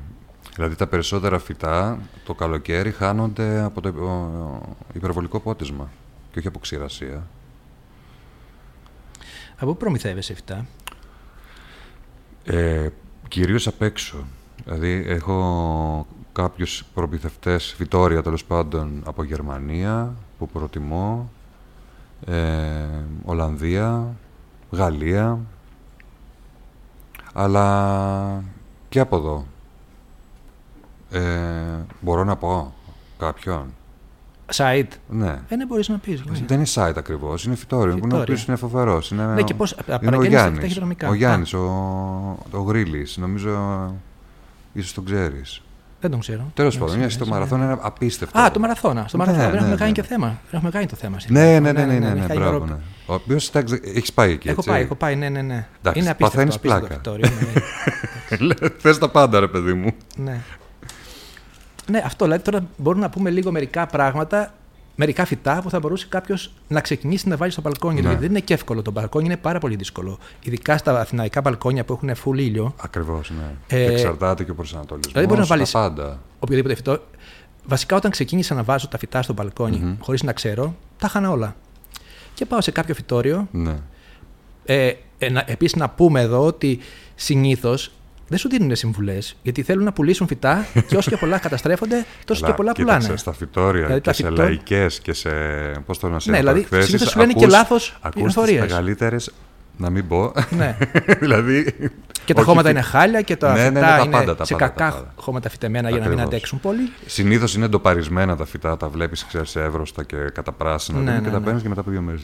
Δηλαδή 0.55 0.75
τα 0.75 0.87
περισσότερα 0.87 1.39
φυτά 1.39 1.99
το 2.25 2.35
καλοκαίρι 2.35 2.91
χάνονται 2.91 3.61
από 3.63 3.81
το 3.81 3.89
υπο- 3.89 4.77
υπερβολικό 4.93 5.41
πότισμα 5.41 5.89
και 6.33 6.39
όχι 6.39 6.49
από 6.49 6.59
ξηρασία. 6.59 7.27
Από 9.57 9.71
πού 9.73 9.77
προμηθεύεσαι 9.77 10.35
φυτά; 10.35 10.67
Ε, 12.45 12.89
κυρίως 13.29 13.67
απ' 13.67 13.83
έξω. 13.83 14.17
Δηλαδή 14.65 15.05
έχω 15.07 16.07
κάποιους 16.33 16.85
προμηθευτές 16.95 17.75
φυτόρια 17.77 18.23
τέλος 18.23 18.45
πάντων 18.45 19.03
από 19.07 19.25
Γερμανία 19.25 20.15
που 20.39 20.49
προτιμώ, 20.49 21.31
ε, 22.27 22.35
Ολλανδία, 23.25 24.17
Γαλλία, 24.71 25.39
αλλά 27.43 28.43
και 28.89 29.01
από 29.01 29.17
εδώ. 29.17 29.47
Ε, 31.11 31.21
μπορώ 32.01 32.25
να 32.25 32.37
πω 32.37 32.75
κάποιον. 33.19 33.67
Site. 34.55 34.85
Ναι. 35.09 35.39
Ε, 35.49 35.57
ναι, 35.57 35.67
μπορείς 35.67 35.89
να 35.89 35.99
πεις. 35.99 36.23
Δεν 36.47 36.57
είναι 36.59 36.67
site 36.75 36.93
ακριβώς, 36.97 37.45
είναι 37.45 37.55
φυτόριο. 37.55 37.93
Που 37.93 37.99
είναι 37.99 37.99
ο 37.99 38.03
Φυτόριο. 38.05 38.23
οποίος 38.23 38.47
είναι 38.47 38.57
φοβερός. 38.57 39.11
Είναι, 39.11 39.25
Ναι, 39.25 39.43
και 39.43 39.55
πώς- 39.55 39.71
είναι 39.71 39.81
ο 39.95 39.99
παραγγέλνεις 39.99 40.23
τα 40.23 40.29
Γιάννης. 40.39 40.61
ταχυδρομικά. 40.61 41.09
Ο 41.09 41.11
Α. 41.11 41.15
Γιάννη, 41.15 41.51
ο, 41.55 41.59
ο 42.51 42.61
Γρίλης. 42.61 43.17
Νομίζω 43.17 43.51
ίσως 44.73 44.95
τον 44.95 45.05
ξέρεις. 45.05 45.63
Δεν 46.01 46.11
τον 46.11 46.21
ξέρω. 46.21 46.51
Τέλος 46.55 46.73
Δεν 46.79 46.83
πάντων, 46.83 46.97
ξέρω, 46.97 47.11
στο 47.11 47.25
ναι. 47.25 47.31
μαραθώνιο 47.31 47.65
είναι 47.65 47.79
απίστευτο. 47.81 48.39
Α, 48.39 48.51
το 48.51 48.61
μαραθώνα. 48.61 49.09
Στο 49.09 49.17
Ναι, 49.17 49.25
μαραθώνα. 49.25 49.47
ναι, 49.47 49.51
δεν 49.53 49.59
έχουμε 49.61 49.75
ναι, 49.75 49.79
κάνει 49.81 49.91
ναι. 49.91 49.97
και 50.03 50.09
θέμα. 50.09 50.27
Δεν 50.27 50.37
έχουμε 50.51 50.71
κάνει 50.71 50.87
το 50.87 50.97
θέμα. 50.97 51.19
στην 51.19 51.35
Ναι, 51.35 51.55
Ελλάδα. 51.55 51.73
ναι, 51.73 51.85
ναι, 51.87 51.99
ναι, 51.99 52.09
ναι, 52.15 52.21
ναι, 52.21 52.79
έχει 53.15 53.21
μπράβο, 53.23 53.43
Ευρώπη. 53.45 53.55
ναι. 53.55 53.75
Ο 53.75 53.75
οποίος 53.75 53.95
έχεις 53.97 54.13
πάει 54.13 54.33
εκεί. 54.33 54.49
Έχω 54.49 54.57
έτσι; 54.59 54.71
πάει, 54.71 54.83
έχω 54.83 54.95
πάει, 54.95 55.17
ναι, 55.17 55.29
ναι, 55.29 55.43
ναι. 55.43 55.67
Εντάξει, 55.79 56.01
είναι 56.01 56.11
απίστευτο. 56.11 56.25
παθαίνεις 56.25 56.55
απίστευτο 56.55 56.87
πλάκα. 56.87 56.95
φυτόριο, 56.95 57.29
ναι. 58.61 58.69
Θες 58.83 58.99
τα 58.99 59.09
πάντα, 59.09 59.41
ρε 59.41 59.49
παιδί 59.49 59.73
μου. 59.73 59.91
ναι. 60.17 60.41
ναι, 61.91 62.03
αυτό 62.05 62.25
δηλαδή 62.25 62.43
τώρα 62.43 62.67
μπορούμε 62.77 63.03
να 63.05 63.11
πούμε 63.11 63.31
λίγο 63.31 63.51
μερικά 63.51 63.87
πράγματα, 63.87 64.53
μερικά 64.95 65.25
φυτά 65.25 65.61
που 65.63 65.71
θα 65.71 65.79
μπορούσε 65.79 66.07
κάποιος 66.09 66.53
να 66.69 66.81
ξεκινήσει 66.81 67.29
να 67.29 67.37
βάλει 67.37 67.53
στο 67.53 67.61
μπαλκόνι. 67.61 67.95
Ναι. 67.95 68.01
Δηλαδή 68.01 68.21
δεν 68.21 68.31
είναι 68.31 68.41
και 68.41 68.55
εύκολο 68.55 68.83
το 68.83 68.91
μπαλκόνι, 68.91 69.25
είναι 69.25 69.37
πάρα 69.37 69.59
πολύ 69.59 69.77
δύσκολο. 69.77 70.19
Ειδικά 70.43 70.77
στα 70.79 71.01
αθηναϊκά 71.01 71.41
μπαλκόνια 71.41 71.85
που 71.85 71.93
έχουν 71.93 72.11
full 72.25 72.39
ήλιο, 72.39 72.75
Ακριβώς, 72.81 73.31
ναι. 73.31 73.77
Ε, 73.79 73.85
Και 73.87 73.93
εξαρτάται 73.93 74.45
και 74.45 74.51
ο 74.51 74.55
προσανατολισμός. 74.55 75.13
δηλαδή 75.13 75.27
μπορείς 75.33 75.49
να 75.49 75.57
βάλεις- 75.57 75.71
Τα 75.71 75.79
πάντα. 75.81 76.19
οποιοδήποτε 76.39 76.75
φυτό. 76.75 76.99
Βασικά, 77.65 77.97
όταν 77.97 78.11
ξεκίνησα 78.11 78.55
να 78.55 78.63
βάζω 78.63 78.89
τα 78.89 78.99
φυτά 78.99 79.23
στο 79.23 79.33
μπαλκόνι, 79.33 79.97
χωρίς 80.01 80.23
να 80.23 80.33
ξέρω, 80.33 80.75
τα 80.99 81.09
χάνα 81.09 81.31
όλα. 81.31 81.57
Και 82.39 82.47
πάω 82.47 82.61
σε 82.61 82.71
κάποιο 82.71 82.95
φυτόριο. 82.95 83.49
Ναι. 83.51 83.75
Ε, 84.65 84.93
ε, 85.19 85.31
να- 85.31 85.45
επίσης 85.47 85.77
να 85.77 85.89
πούμε 85.89 86.21
εδώ 86.21 86.45
ότι 86.45 86.79
συνήθως 87.15 87.91
δεν 88.29 88.39
σου 88.39 88.49
δίνουν 88.49 88.77
συμβουλές, 88.77 89.37
γιατί 89.43 89.63
θέλουν 89.63 89.85
να 89.85 89.93
πουλήσουν 89.93 90.27
φυτά 90.27 90.67
και 90.89 90.97
όσο 90.97 91.11
και 91.11 91.17
πολλά 91.17 91.39
καταστρέφονται, 91.39 92.05
τόσο 92.25 92.41
Καλά, 92.41 92.53
και 92.53 92.57
πολλά 92.57 92.73
κοίταξε, 92.73 92.99
πουλάνε. 93.01 93.17
Στα 93.19 93.33
φυτόρια 93.33 93.83
Δηλαδή, 93.83 94.01
και 94.01 94.07
τα 94.09 94.13
σε 94.13 94.23
φυτό- 94.23 94.37
λαϊκές 94.39 95.01
και 95.01 95.13
σε. 95.13 95.31
Πώς 95.87 95.99
το 95.99 96.09
να 96.09 96.19
σε 96.21 96.31
Ναι, 96.31 96.39
δηλαδή, 96.39 96.61
εκθέσεις, 96.61 96.85
συνήθως 96.87 97.11
σου 97.11 97.19
λένε 97.19 97.33
και 97.33 97.39
ακούς- 97.45 97.53
λάθος 97.53 97.99
ακούς 98.01 98.15
πληροφορίες. 98.15 98.61
τις 98.63 98.71
μεγαλύτερες 98.71 99.33
Να 99.81 99.91
μην 99.91 100.09
πω. 100.09 100.33
ναι. 100.51 100.77
δηλαδή. 101.21 101.75
Και 102.25 102.35
τα 102.35 102.41
όχι 102.41 102.49
χώματα 102.51 102.69
φυ- 102.69 102.77
είναι 102.79 102.87
χάλια 102.87 103.21
και 103.21 103.37
τα 103.37 103.53
Ναι, 103.53 103.59
ναι, 103.59 103.67
φυτά 103.69 103.81
ναι, 103.81 103.97
τα 103.97 104.03
είναι 104.03 104.11
πάντα, 104.11 104.37
τα 104.37 104.45
σε 104.45 104.55
πάντα, 104.55 104.67
τα 104.67 104.73
κακά 104.83 104.97
πάντα. 104.97 105.13
χώματα 105.17 105.49
φυτεμένα 105.51 105.89
για 105.89 105.99
να 105.99 106.05
μην 106.05 106.13
Ακριβώς. 106.13 106.33
αντέξουν 106.35 106.61
πολύ. 106.61 106.81
Συνήθως 107.07 107.55
είναι 107.55 107.65
εντοπαρισμένα 107.65 108.37
τα 108.37 108.45
φυτά, 108.45 108.77
τα 108.77 108.89
βλέπεις, 108.89 109.25
ξέρεις, 109.25 109.57
εύρωστα 109.57 110.05
και 110.05 110.17
κατά 110.17 110.53
πράσινα. 110.53 110.99
Ναι, 110.99 111.05
Ναι, 111.11 111.17
ναι, 111.19 111.25
και 111.25 111.31
τα 111.31 111.39
ναι. 111.39 111.45
παίρνεις 111.45 111.63
και 111.63 111.69
μετά 111.69 111.81
από 111.81 111.91
δύο 111.91 112.01
μέρες. 112.01 112.23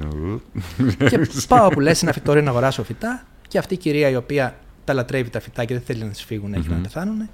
και 1.08 1.18
πάω 1.48 1.68
που 1.68 1.80
λες 1.80 2.02
ένα 2.02 2.12
φυτόριο 2.12 2.42
να 2.42 2.50
αγοράσω 2.50 2.84
φυτά 2.84 3.22
και 3.48 3.58
αυτή 3.58 3.74
η 3.74 3.76
κυρία 3.76 4.08
η 4.08 4.16
οποία 4.16 4.54
τα 4.84 4.92
λατρεύει 4.94 5.30
τα 5.30 5.40
φυτά 5.40 5.64
και 5.64 5.74
δεν 5.74 5.82
θέλει 5.86 6.02
να 6.02 6.08
τις 6.10 6.24
φύγουν 6.24 6.54
έτσι 6.54 6.68
και 6.68 6.74
να 6.74 6.80
πεθάνουν, 6.80 7.28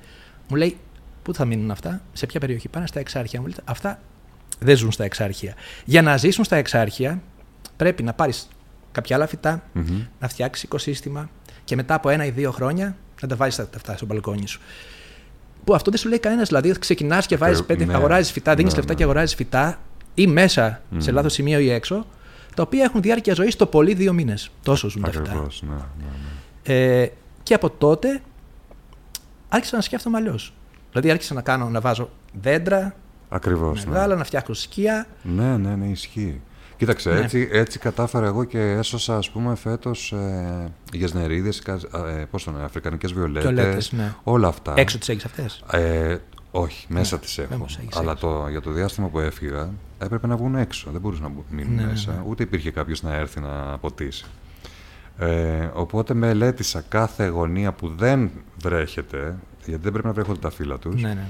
μου 0.48 0.56
λέει 0.56 0.76
πού 1.22 1.34
θα 1.34 1.44
μείνουν 1.44 1.70
αυτά, 1.70 2.00
σε 2.12 2.26
ποια 2.26 2.40
περιοχή 2.40 2.68
πάνε 2.68 2.86
στα 2.86 3.00
εξάρχεια. 3.00 3.40
Μου 3.40 3.46
λέει 3.46 3.56
αυτά 3.64 3.98
δεν 4.58 4.76
ζουν 4.76 4.92
στα 4.92 5.04
εξάρχεια. 5.04 5.54
Για 5.84 6.02
να 6.02 6.16
ζήσουν 6.16 6.44
στα 6.44 6.56
εξάρχεια 6.56 7.22
πρέπει 7.76 8.02
να 8.02 8.12
πάρεις 8.12 8.48
κάποια 8.92 9.16
άλλα 9.16 9.26
φυτά, 9.26 9.62
να 10.20 10.28
φτιάξει 10.28 10.66
οικοσύστημα 10.66 11.30
και 11.64 11.76
μετά 11.76 11.94
από 11.94 12.08
ένα 12.08 12.24
ή 12.24 12.30
δύο 12.30 12.50
χρόνια 12.50 12.96
να 13.22 13.28
τα 13.28 13.36
βάζεις 13.36 13.58
αυτά 13.58 13.96
στο 13.96 14.06
μπαλκόνι 14.06 14.46
σου. 14.46 14.60
Που 15.64 15.74
αυτό 15.74 15.90
δεν 15.90 15.98
σου 16.00 16.08
λέει 16.08 16.18
κανένας. 16.18 16.48
Δηλαδή, 16.48 16.78
ξεκινάς 16.78 17.26
και 17.26 17.36
βάζεις 17.36 17.60
Ακριβ- 17.60 17.78
πέντε, 17.78 17.90
ναι. 17.92 17.96
αγοράζεις 17.98 18.32
φυτά, 18.32 18.54
δίνεις 18.54 18.70
Ναι, 18.72 18.76
λεφτά 18.78 18.92
ναι. 18.92 18.98
και 18.98 19.04
αγοράζεις 19.04 19.34
φυτά 19.34 19.78
ή 20.14 20.26
μέσα 20.26 20.80
σε 20.96 21.10
λάθος 21.10 21.32
σημείο 21.32 21.58
ή 21.58 21.70
έξω, 21.70 22.06
τα 22.54 22.62
οποία 22.62 22.84
έχουν 22.84 23.00
διάρκεια 23.02 23.34
ζωής 23.34 23.56
το 23.56 23.66
πολύ 23.66 23.94
δύο 23.94 24.12
μήνες. 24.12 24.50
Τόσος 24.62 24.92
ζουν 24.92 25.02
τα 25.02 25.10
φυτά. 25.10 25.22
Ακριβώς, 25.30 25.62
ναι, 25.62 25.74
ναι, 25.74 25.84
ναι. 26.64 26.74
Ε, 27.02 27.10
και 27.42 27.54
από 27.54 27.70
τότε 27.70 28.20
άρχισα 29.48 29.76
να 29.76 29.82
σκέφτομαι 29.82 30.16
αλλιώς. 30.16 30.54
Δηλαδή, 30.90 31.10
άρχισα 31.10 31.34
να, 31.34 31.42
κάνω, 31.42 31.68
να 31.68 31.80
βάζω 31.80 32.10
δέντρα 32.40 32.94
Ακριβώς. 33.28 33.84
μεγάλα, 33.84 34.16
να 34.16 34.24
φτιάχνω 34.24 34.54
σκία. 34.54 35.06
Ναι, 35.22 35.56
ναι, 35.56 35.74
ναι, 35.76 35.86
ισχύει. 35.86 36.40
Κοίταξε, 36.80 37.10
Ναι. 37.10 37.20
έτσι, 37.20 37.48
έτσι 37.52 37.78
κατάφερα 37.78 38.26
εγώ 38.26 38.44
και 38.44 38.58
έσωσα, 38.60 39.16
ας 39.16 39.30
πούμε, 39.30 39.54
φέτος 39.54 40.12
ε, 40.12 40.68
γεσνερίδες, 40.92 41.58
κα- 41.62 41.80
ε, 42.08 42.24
πώς 42.30 42.44
το 42.44 42.50
λένε, 42.50 42.64
αφρικανικές 42.64 43.12
βιολέτες, 43.12 43.50
Βιολέτες, 43.52 43.92
ναι. 43.92 44.14
όλα 44.22 44.48
αυτά. 44.48 44.72
Έξω 44.76 44.98
τις 44.98 45.08
έχεις 45.08 45.24
αυτές; 45.24 45.62
Ε, 45.70 46.16
όχι, 46.50 46.86
μέσα 46.88 47.18
τις 47.18 47.38
έχω. 47.38 47.54
όμως 47.54 47.78
έχεις 47.82 47.96
Αλλά 47.96 48.10
έξω. 48.12 48.26
το, 48.26 48.48
για 48.48 48.60
το 48.60 48.70
διάστημα 48.70 49.06
που 49.08 49.18
έφυγα 49.20 49.70
έπρεπε 49.98 50.26
να 50.26 50.36
βγουν 50.36 50.54
έξω. 50.54 50.90
Δεν 50.90 51.00
μπορούσαν 51.00 51.22
να 51.24 51.28
μπου- 51.30 51.44
μείνουν 51.50 51.74
Ναι, 51.74 51.82
ναι, 51.82 51.88
μέσα. 51.88 52.10
ναι. 52.12 52.22
Ούτε 52.28 52.42
υπήρχε 52.42 52.70
κάποιος 52.70 53.02
να 53.02 53.14
έρθει 53.14 53.40
να 53.40 53.78
ποτίσει. 53.80 54.24
Ε, 55.18 55.70
οπότε 55.74 56.14
μελέτησα 56.14 56.84
κάθε 56.88 57.26
γωνία 57.26 57.72
που 57.72 57.88
δεν 57.96 58.30
βρέχεται, 58.62 59.36
γιατί 59.66 59.82
δεν 59.82 59.92
πρέπει 59.92 60.06
να 60.06 60.12
βρέχονται 60.12 60.38
τα 60.40 60.50
φύλλα 60.50 60.78
τους, 60.78 61.02
Ναι, 61.02 61.08
ναι, 61.08 61.26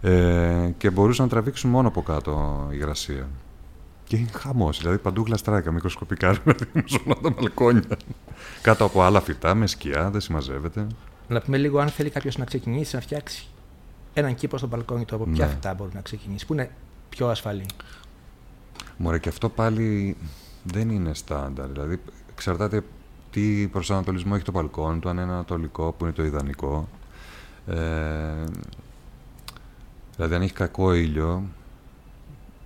ναι. 0.00 0.10
ε, 0.66 0.74
και 0.78 0.90
μπορούσαν 0.90 1.24
να 1.24 1.30
τραβήξουν 1.30 1.70
μόνο 1.70 1.88
από 1.88 2.02
κάτω 2.02 2.66
υγρασία. 2.72 3.26
Και 4.14 4.20
είναι 4.20 4.30
χαμός. 4.32 4.78
Δηλαδή 4.78 4.98
παντού 4.98 5.22
γλαστράκια, 5.26 5.72
μικροσκοπικά 5.72 6.32
δηλαδή, 6.32 6.64
σε 6.84 7.00
όλα 7.06 7.16
τα 7.22 7.30
μπαλκόνια. 7.30 7.96
Κάτω 8.62 8.84
από 8.84 9.02
άλλα 9.02 9.20
φυτά, 9.20 9.54
με 9.54 9.66
σκιά, 9.66 10.10
δεν 10.10 10.20
συμμαζεύεται. 10.20 10.86
Να 11.28 11.40
πούμε 11.40 11.56
λίγο 11.56 11.78
αν 11.78 11.88
θέλει 11.88 12.10
κάποιος 12.10 12.36
να 12.36 12.44
ξεκινήσει 12.44 12.94
να 12.94 13.00
φτιάξει 13.00 13.46
έναν 14.14 14.34
κήπο 14.34 14.58
στο 14.58 14.66
μπαλκόνι 14.66 15.04
του 15.04 15.14
από 15.14 15.24
ποια 15.24 15.46
Ναι. 15.46 15.52
φυτά 15.52 15.74
μπορεί 15.74 15.90
να 15.94 16.00
ξεκινήσει, 16.00 16.46
που 16.46 16.52
είναι 16.52 16.70
πιο 17.08 17.28
ασφαλή. 17.28 17.66
Μωρέ, 18.96 19.18
και 19.18 19.28
αυτό 19.28 19.48
πάλι 19.48 20.16
δεν 20.62 20.90
είναι 20.90 21.14
στάνταρ. 21.14 21.68
Δηλαδή, 21.68 22.00
εξαρτάται 22.32 22.82
τι 23.30 23.68
προσανατολισμό 23.68 24.32
έχει 24.34 24.44
το 24.44 24.52
μπαλκόνι 24.52 24.98
του, 24.98 25.08
αν 25.08 25.16
είναι 25.18 25.32
ανατολικό, 25.32 25.92
που 25.92 26.04
είναι 26.04 26.12
το 26.12 26.24
ιδανικό. 26.24 26.88
Ε, 27.66 28.44
δηλαδή, 30.16 30.34
αν 30.34 30.42
έχει 30.42 30.52
κακό 30.52 30.94
ήλιο, 30.94 31.42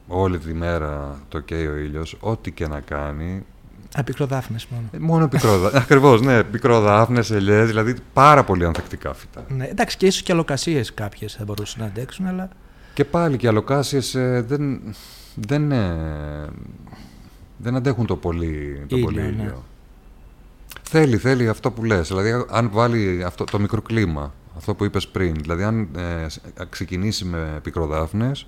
όλη 0.09 0.39
τη 0.39 0.55
μέρα 0.55 1.19
το 1.29 1.41
καίει 1.41 1.67
ο 1.67 1.77
ήλιος, 1.77 2.17
ό,τι 2.21 2.51
και 2.51 2.67
να 2.69 2.81
κάνει, 2.81 3.45
Απικροδάφνες 3.95 4.67
μόνο. 4.67 4.85
ε, 4.93 4.99
μόνο 4.99 5.29
πικρόδα. 5.29 5.71
Ακριβώς, 5.83 6.21
ναι, 6.21 6.45
πικροδάφνες, 6.45 7.31
ελιές, 7.31 7.67
δηλαδή 7.67 7.95
πάρα 8.13 8.45
πολύ 8.45 8.65
ανθεκτικά 8.65 9.15
φυτά. 9.15 9.45
Ναι, 9.49 9.65
εντάξει, 9.67 9.97
και 9.97 10.07
ίσως 10.07 10.23
και 10.23 10.33
αλοκασίες 10.33 10.95
κάποιες 10.95 11.33
θα 11.35 11.45
μπορούσαν 11.45 11.81
να 11.81 11.87
αντέξουν, 11.87 12.27
αλλά. 12.27 12.49
Και 12.95 13.05
πάλι 13.05 13.37
και 13.37 13.47
οι 13.47 13.49
αλοκάσιες 13.49 14.15
ε, 14.15 14.45
δεν, 14.49 14.81
δεν, 15.35 15.73
ε, 15.73 16.47
δεν 17.57 17.77
αντέχουν 17.77 18.07
το 18.07 18.17
πολύ, 18.17 18.85
το 18.89 18.97
Ήλιο, 18.97 19.05
πολύ 19.07 19.21
ναι. 19.21 19.27
ήλιο. 19.27 19.65
Θέλει, 20.83 21.17
θέλει 21.17 21.49
αυτό 21.49 21.71
που 21.71 21.85
λες. 21.85 22.09
Δηλαδή, 22.09 22.45
αν 22.51 22.71
βάλει 22.73 23.25
αυτό, 23.27 23.45
το 23.45 23.59
μικροκλίμα, 23.61 24.35
αυτό 24.57 24.75
που 24.75 24.85
είπες 24.85 25.09
πριν, 25.09 25.35
δηλαδή 25.35 25.63
αν 25.63 25.89
ε, 25.97 26.29
σ- 26.29 26.41
ξεκινήσει 26.69 27.25
με 27.25 27.59
πικροδάφνες, 27.63 28.47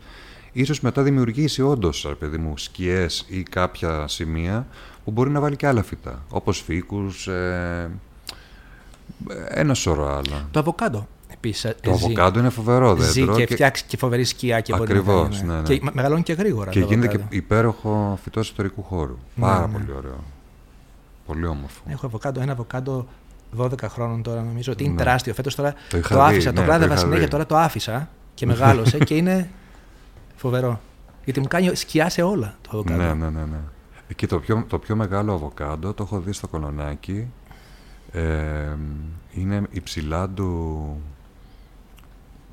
ίσως 0.53 0.81
μετά 0.81 1.03
δημιουργήσει 1.03 1.63
όντως, 1.63 2.05
ρε 2.09 2.15
παιδί 2.15 2.37
μου, 2.39 2.59
σκιές 2.59 3.25
ή 3.29 3.43
κάποια 3.43 4.09
σημεία 4.09 4.67
που 5.05 5.11
μπορεί 5.11 5.31
να 5.31 5.41
βάλει 5.41 5.57
και 5.57 5.67
άλλα 5.67 5.83
φυτά, 5.83 6.23
όπως 6.31 6.61
φύκους, 6.61 7.27
ε, 7.27 7.91
ένα 9.49 9.75
σωρό 9.75 10.09
άλλα. 10.09 10.49
Το 10.51 10.59
αβοκάντο 10.59 11.07
επίσης. 11.33 11.75
Το 11.81 11.91
αβοκάντο 11.93 12.39
είναι 12.39 12.49
φοβερό 12.51 12.97
ζει 12.97 13.21
δέντρο 13.21 13.37
και, 13.37 13.45
και- 13.45 13.55
φτιάξει 13.55 13.85
και 13.87 13.97
φοβερή 13.97 14.25
σκιά 14.25 14.61
και 14.61 14.77
μπορεί 14.77 14.93
να 14.93 14.99
Ακριβώς, 15.01 15.39
κάνει, 15.39 15.51
ναι, 15.53 15.57
ναι. 15.57 15.63
Και 15.63 15.81
με- 15.83 15.91
μεγαλώνει 15.95 16.23
και 16.23 16.33
γρήγορα. 16.33 16.71
Και 16.71 16.81
το 16.81 16.87
γίνεται 16.87 17.07
και 17.07 17.15
αβοκάντο. 17.15 17.37
υπέροχο 17.37 18.19
φυτό 18.23 18.41
ιστορικού 18.41 18.83
χώρου. 18.83 19.19
Ναι, 19.35 19.45
Πάρα 19.47 19.67
ναι. 19.67 19.73
πολύ 19.73 19.93
ωραίο. 19.97 20.25
Πολύ 21.27 21.47
όμορφο. 21.47 21.81
Έχω 21.89 22.07
αβοκάντο, 22.07 22.41
ένα 22.41 22.53
αβοκάντο 22.53 23.07
12 23.59 23.89
χρόνων 23.89 24.23
τώρα 24.23 24.43
νομίζω 24.43 24.73
ότι 24.73 24.83
είναι 24.85 24.93
Ναι. 24.93 24.99
τεράστιο. 24.99 25.35
Φέτος 25.35 25.55
τώρα 25.55 25.73
Το 25.73 25.79
το, 25.91 25.97
είχα 25.99 26.15
δει, 26.15 26.21
άφησα, 26.23 26.49
ναι, 26.51 26.55
το 26.55 26.61
το 26.61 26.67
κλάδευα 26.67 26.93
είχα 26.93 27.01
συνέχεια, 27.03 27.25
δει. 27.25 27.31
τώρα 27.31 27.47
το 27.47 27.57
άφησα 27.57 28.09
και 28.35 28.47
μεγάλωσε 28.47 28.99
και 29.09 29.15
είναι 29.17 29.51
φοβερό. 30.41 30.81
Γιατί 31.25 31.41
μου 31.41 31.47
κάνει 31.49 31.75
σκιά 31.77 32.09
σε 32.09 32.23
όλα 32.23 32.55
το 32.63 32.71
αβοκάντο. 32.73 33.03
Ναι, 33.03 33.09
ναι, 33.15 33.31
ναι, 33.31 33.41
ναι. 33.41 33.59
Εκεί 34.09 34.27
το 34.27 34.39
πιο, 34.41 34.65
το 34.69 34.79
πιο 34.79 34.97
μεγάλο 34.97 35.33
αβοκάντο 35.33 35.93
το 35.93 36.03
έχω 36.03 36.21
δει 36.21 36.33
στο 36.33 36.49
κολονάκι. 36.49 37.27
Ε, 38.13 38.21
είναι 39.35 39.63
υψηλάντου 39.71 40.81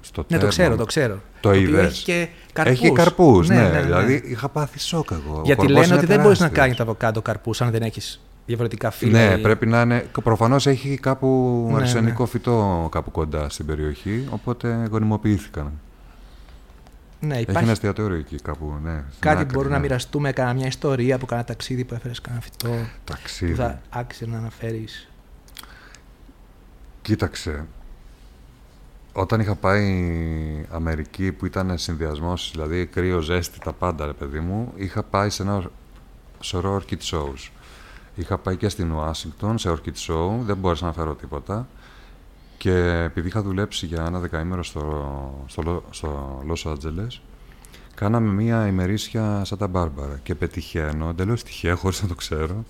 στο 0.02 0.22
Ναι, 0.22 0.26
το 0.28 0.34
τέρμα. 0.36 0.48
ξέρω, 0.50 0.76
το 0.76 0.86
ξέρω. 0.86 1.20
Το 1.42 1.50
οποίο 1.50 1.62
είδες; 1.62 1.86
Έχει 1.86 2.04
και 2.04 2.28
καρπούς. 2.54 2.74
Έχει 2.74 2.92
καρπούς, 2.92 3.48
ναι, 3.50 3.56
Ναι, 3.56 3.62
ναι, 3.62 3.70
ναι. 3.70 3.82
Δηλαδή 3.82 4.22
είχα 4.26 4.50
πάθει 4.50 4.80
σοκ 4.80 5.10
εγώ. 5.12 5.38
Ο 5.38 5.42
Γιατί 5.46 5.62
κορμός 5.66 5.74
λένε 5.82 5.86
είναι 5.86 5.96
ότι 5.96 6.06
δεν 6.06 6.22
μπορείς 6.22 6.40
να 6.40 6.50
τεράστιος. 6.50 6.60
κάνεις 6.64 6.76
το 6.78 6.84
αβοκάντο 6.84 7.22
καρπούς 7.22 7.62
αν 7.62 7.72
δεν 7.72 7.82
έχεις 7.82 8.22
διαφορετικά 8.46 8.92
φύλλα. 8.92 9.28
Ναι, 9.28 9.34
ή- 9.34 9.42
πρέπει 9.42 9.66
να 9.66 9.82
είναι. 9.82 10.06
Προφανώς 10.24 10.68
έχει 10.68 10.98
κάπου 10.98 11.66
Ναι, 11.72 11.76
αρσενικό 11.82 12.24
ναι. 12.24 12.30
φυτό 12.30 12.88
κάπου 12.92 13.12
κοντά 13.12 13.50
στην 13.50 13.66
περιοχή, 13.66 14.28
οπότε 14.30 14.88
γονιμοποιήθηκαν. 14.92 15.72
Ναι, 17.20 17.34
Έχει 17.34 17.42
υπάρχει 17.42 17.64
ένα 17.64 17.72
εστιατόριο 17.72 18.18
εκεί 18.18 18.36
κάπου, 18.36 18.80
ναι. 18.84 19.04
στην 19.10 19.20
κάτι 19.20 19.36
που 19.36 19.42
άκρη, 19.42 19.54
μπορούμε 19.54 19.74
να 19.74 19.80
ναι. 19.80 19.88
μοιραστούμε, 19.88 20.32
κανένα 20.32 20.56
μια 20.56 20.68
ιστορία 20.68 21.18
που 21.18 21.26
κάνα 21.26 21.44
ταξίδι 21.44 21.86
που 21.86 21.94
έφερες 21.94 22.22
κανένα 22.22 22.42
φυτό 22.44 22.76
Ταξίδι. 23.04 23.52
που 23.52 23.58
θα 23.58 23.82
άξιζε 23.90 24.26
να 24.32 24.38
αναφέρεις. 24.38 25.10
Κοίταξε. 27.02 27.66
Όταν 29.14 29.40
είχα 29.40 29.56
πάει 29.56 30.66
Αμερική 30.72 31.32
που 31.32 31.46
ήταν 31.46 31.78
συνδυασμός, 31.78 32.50
δηλαδή 32.52 32.86
κρύο, 32.86 33.22
ζέστη, 33.22 33.60
τα 33.60 33.74
πάντα, 33.74 34.06
ρε 34.06 34.14
παιδί 34.14 34.40
μου, 34.40 34.74
είχα 34.76 35.04
πάει 35.04 35.30
σε 35.30 35.44
ένα 35.44 35.70
σωρό 36.40 36.82
orchid 36.82 37.00
shows. 37.12 37.50
Είχα 38.16 38.38
πάει 38.38 38.56
και 38.56 38.70
στην 38.70 38.92
Ουάσιγκτον 38.92 39.58
σε 39.58 39.70
orchid 39.70 40.08
show, 40.08 40.30
δεν 40.40 40.58
μπόρεσα 40.58 40.86
να 40.86 40.94
φέρω 40.94 41.14
τίποτα. 41.16 41.68
Και 42.58 42.74
επειδή 43.04 43.28
είχα 43.28 43.42
δουλέψει 43.42 43.86
για 43.86 44.06
ένα 44.06 44.20
δεκαήμερο 44.20 44.64
στο, 44.64 45.44
στο, 45.48 45.62
Λο- 45.62 45.84
στο 45.90 46.42
Los 46.50 46.72
Angeles, 46.72 47.20
κάναμε 47.96 48.32
μία 48.32 48.68
ημερήσια 48.68 49.46
Santa 49.50 49.72
Barbara 49.72 50.18
και 50.24 50.36
πετυχαίνω, 50.36 51.10
εντελώς 51.10 51.44
τυχαία, 51.44 51.76
χωρίς 51.76 52.02
να 52.02 52.08
το 52.08 52.16
ξέρω, 52.16 52.66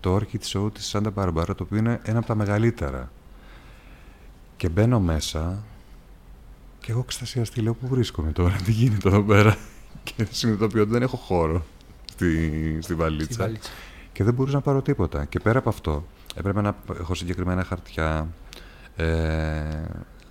το 0.00 0.16
Orchid 0.20 0.52
Show 0.52 0.72
της 0.74 0.96
Santa 0.96 1.12
Barbara, 1.14 1.44
το 1.46 1.62
οποίο 1.62 1.78
είναι 1.78 2.00
ένα 2.02 2.18
από 2.18 2.26
τα 2.26 2.34
μεγαλύτερα. 2.34 3.10
Και 4.56 4.68
μπαίνω 4.68 5.00
μέσα 5.00 5.62
και 6.80 6.90
εγώ 6.92 7.00
εξτασιαστή 7.00 7.60
λέω 7.60 7.74
πού 7.74 7.88
βρίσκομαι 7.88 8.32
τώρα, 8.32 8.56
τι 8.64 8.70
γίνεται 8.72 9.08
εδώ 9.08 9.22
πέρα; 9.22 9.56
Και 10.04 10.26
συνειδητοποιώ 10.30 10.82
ότι 10.82 10.90
δεν 10.90 11.02
έχω 11.02 11.16
χώρο 11.16 11.64
στη, 12.10 12.78
στη 12.82 12.94
βαλίτσα. 12.94 13.32
Στη 13.32 13.42
βαλίτσα. 13.42 13.70
Και 14.12 14.24
δεν 14.24 14.34
μπορούσα 14.34 14.56
να 14.56 14.62
πάρω 14.62 14.82
τίποτα. 14.82 15.24
Και 15.24 15.40
πέρα 15.40 15.58
από 15.58 15.68
αυτό, 15.68 16.04
έπρεπε 16.34 16.60
να 16.60 16.76
έχω 17.00 17.14
συγκεκριμένα 17.14 17.64
χαρτιά. 17.64 18.28
Ε, 18.96 19.62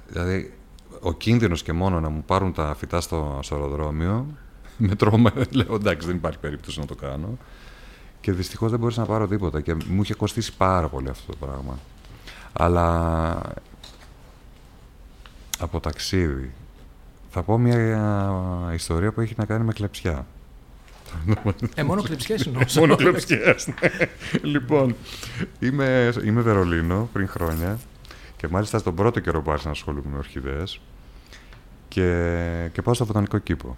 δηλαδή, 0.07 0.53
ο 0.99 1.13
κίνδυνος 1.13 1.63
και 1.63 1.73
μόνο 1.73 1.99
να 1.99 2.09
μου 2.09 2.23
πάρουν 2.25 2.53
τα 2.53 2.75
φυτά 2.77 3.01
στο, 3.01 3.39
στο 3.41 3.55
αεροδρόμιο, 3.55 4.25
με 4.77 4.95
τρόμα, 4.95 5.33
λέω 5.49 5.75
εντάξει, 5.75 6.07
δεν 6.07 6.15
υπάρχει 6.15 6.39
περίπτωση 6.39 6.79
να 6.79 6.85
το 6.85 6.95
κάνω. 6.95 7.37
Και 8.21 8.31
δυστυχώς 8.31 8.69
δεν 8.69 8.79
μπορούσα 8.79 8.99
να 8.99 9.05
πάρω 9.05 9.27
τίποτα. 9.27 9.61
Και 9.61 9.75
μου 9.87 10.01
είχε 10.01 10.13
κοστίσει 10.13 10.55
πάρα 10.55 10.87
πολύ 10.87 11.09
αυτό 11.09 11.31
το 11.31 11.45
πράγμα. 11.45 11.79
Αλλά 12.53 13.41
από 15.59 15.79
ταξίδι. 15.79 16.51
Θα 17.29 17.43
πω 17.43 17.57
μια 17.57 18.71
ιστορία 18.73 19.11
που 19.11 19.21
έχει 19.21 19.33
να 19.37 19.45
κάνει 19.45 19.63
με 19.63 19.73
κλεψιά. 19.73 20.25
Ε, 21.75 21.83
μόνο 21.83 22.01
κλειψιέ 22.01 22.35
είναι 22.45 22.65
Μόνο 22.79 22.95
κλεψιές, 22.95 23.67
ναι. 23.67 23.89
Λοιπόν, 24.41 24.95
είμαι, 25.59 26.13
είμαι 26.25 26.41
Βερολίνο 26.41 27.09
πριν 27.13 27.27
χρόνια 27.27 27.79
και 28.39 28.47
μάλιστα 28.47 28.78
στον 28.78 28.95
πρώτο 28.95 29.19
καιρό 29.19 29.41
που 29.41 29.49
άρχισα 29.52 29.67
να 29.67 29.73
ασχολούμαι 29.73 30.10
με 30.12 30.17
ορχιδέες 30.17 30.82
και, 31.88 32.69
και 32.73 32.82
πάω 32.82 32.93
στο 32.93 33.06
βοτανικό 33.06 33.38
κήπο 33.38 33.78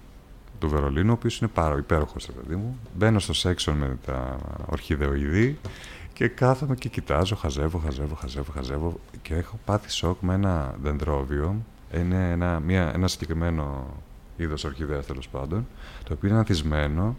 του 0.60 0.69
Βερολίνου, 0.69 1.10
ο 1.10 1.13
οποίος 1.13 1.39
είναι 1.39 1.50
πάρα 1.54 1.78
υπέροχος, 1.78 2.26
ρε 2.26 2.32
παιδί 2.32 2.56
μου. 2.56 2.80
Μπαίνω 2.95 3.19
στο 3.19 3.50
section 3.50 3.74
με 3.74 3.97
τα 4.06 4.38
ορχιδεοειδή 4.65 5.58
και 5.63 5.69
Και 6.13 6.28
κάθομαι 6.28 6.76
και 6.76 6.89
κοιτάζω, 6.89 7.36
χαζεύω, 7.36 7.78
χαζεύω, 7.78 8.15
χαζεύω, 8.15 8.52
χαζεύω 8.52 9.00
και 9.21 9.36
έχω 9.36 9.60
πάθει 9.65 9.89
σοκ 9.89 10.21
με 10.21 10.34
ένα 10.34 10.76
δεντρόβιο. 10.82 11.56
Είναι 11.93 12.32
ένα, 12.32 12.60
μια, 12.60 12.91
ένα 12.93 13.08
συγκεκριμένο 13.08 13.86
είδος 14.38 14.63
ορχιδέας 14.63 15.06
τέλος 15.06 15.30
πάντων, 15.30 15.67
το 16.04 16.13
οποίο 16.13 16.30
είναι 16.30 16.38
ανθισμένο 16.38 17.17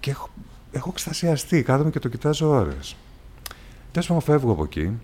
και 0.00 0.10
έχω, 0.10 0.28
έχω 0.72 0.88
εξτασιαστεί. 0.90 1.62
Κάθομαι 1.62 1.90
και 1.90 1.98
το 1.98 2.08
κοιτάζω 2.08 2.48
ώρες. 2.48 2.96
Τέλος 3.92 4.06
πάντων, 4.08 4.22
φεύγω 4.22 4.52
από 4.52 4.64
εκεί 4.64 4.98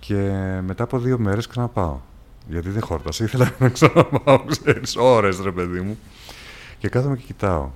και 0.00 0.30
μετά 0.66 0.82
από 0.84 0.98
δύο 0.98 1.18
μέρες 1.18 1.46
ξαναπάω. 1.46 1.98
Γιατί 2.48 2.68
δεν 2.68 2.82
χόρτασε, 2.82 3.24
ήθελα 3.24 3.54
να 3.58 3.68
ξαναπάω, 3.68 4.44
ξέρεις, 4.44 4.96
ώρες 4.96 5.40
ρε 5.40 5.52
παιδί 5.52 5.80
μου. 5.80 5.98
Και 6.78 6.88
κάθομαι 6.88 7.16
και 7.16 7.22
κοιτάω 7.26 7.68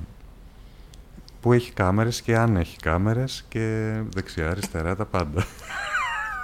που 1.40 1.52
έχει 1.52 1.72
κάμερες 1.72 2.22
και 2.22 2.36
αν 2.36 2.56
έχει 2.56 2.76
κάμερες 2.76 3.44
και 3.48 3.94
δεξιά, 4.14 4.50
αριστερά, 4.50 4.96
τα 4.96 5.04
πάντα. 5.04 5.46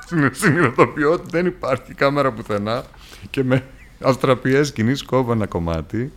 Συνε- 0.07 0.35
Συνειδητοποιώ 0.35 1.12
ότι 1.12 1.29
δεν 1.31 1.47
υπάρχει 1.47 1.95
κάμερα 1.95 2.33
πουθενά 2.33 2.85
και 3.31 3.45
με 3.45 3.64
αστραπιές 4.01 4.73
κινήσεις 4.73 5.03
κόβω 5.03 5.33
ένα 5.33 5.47
κομμάτι. 5.47 6.12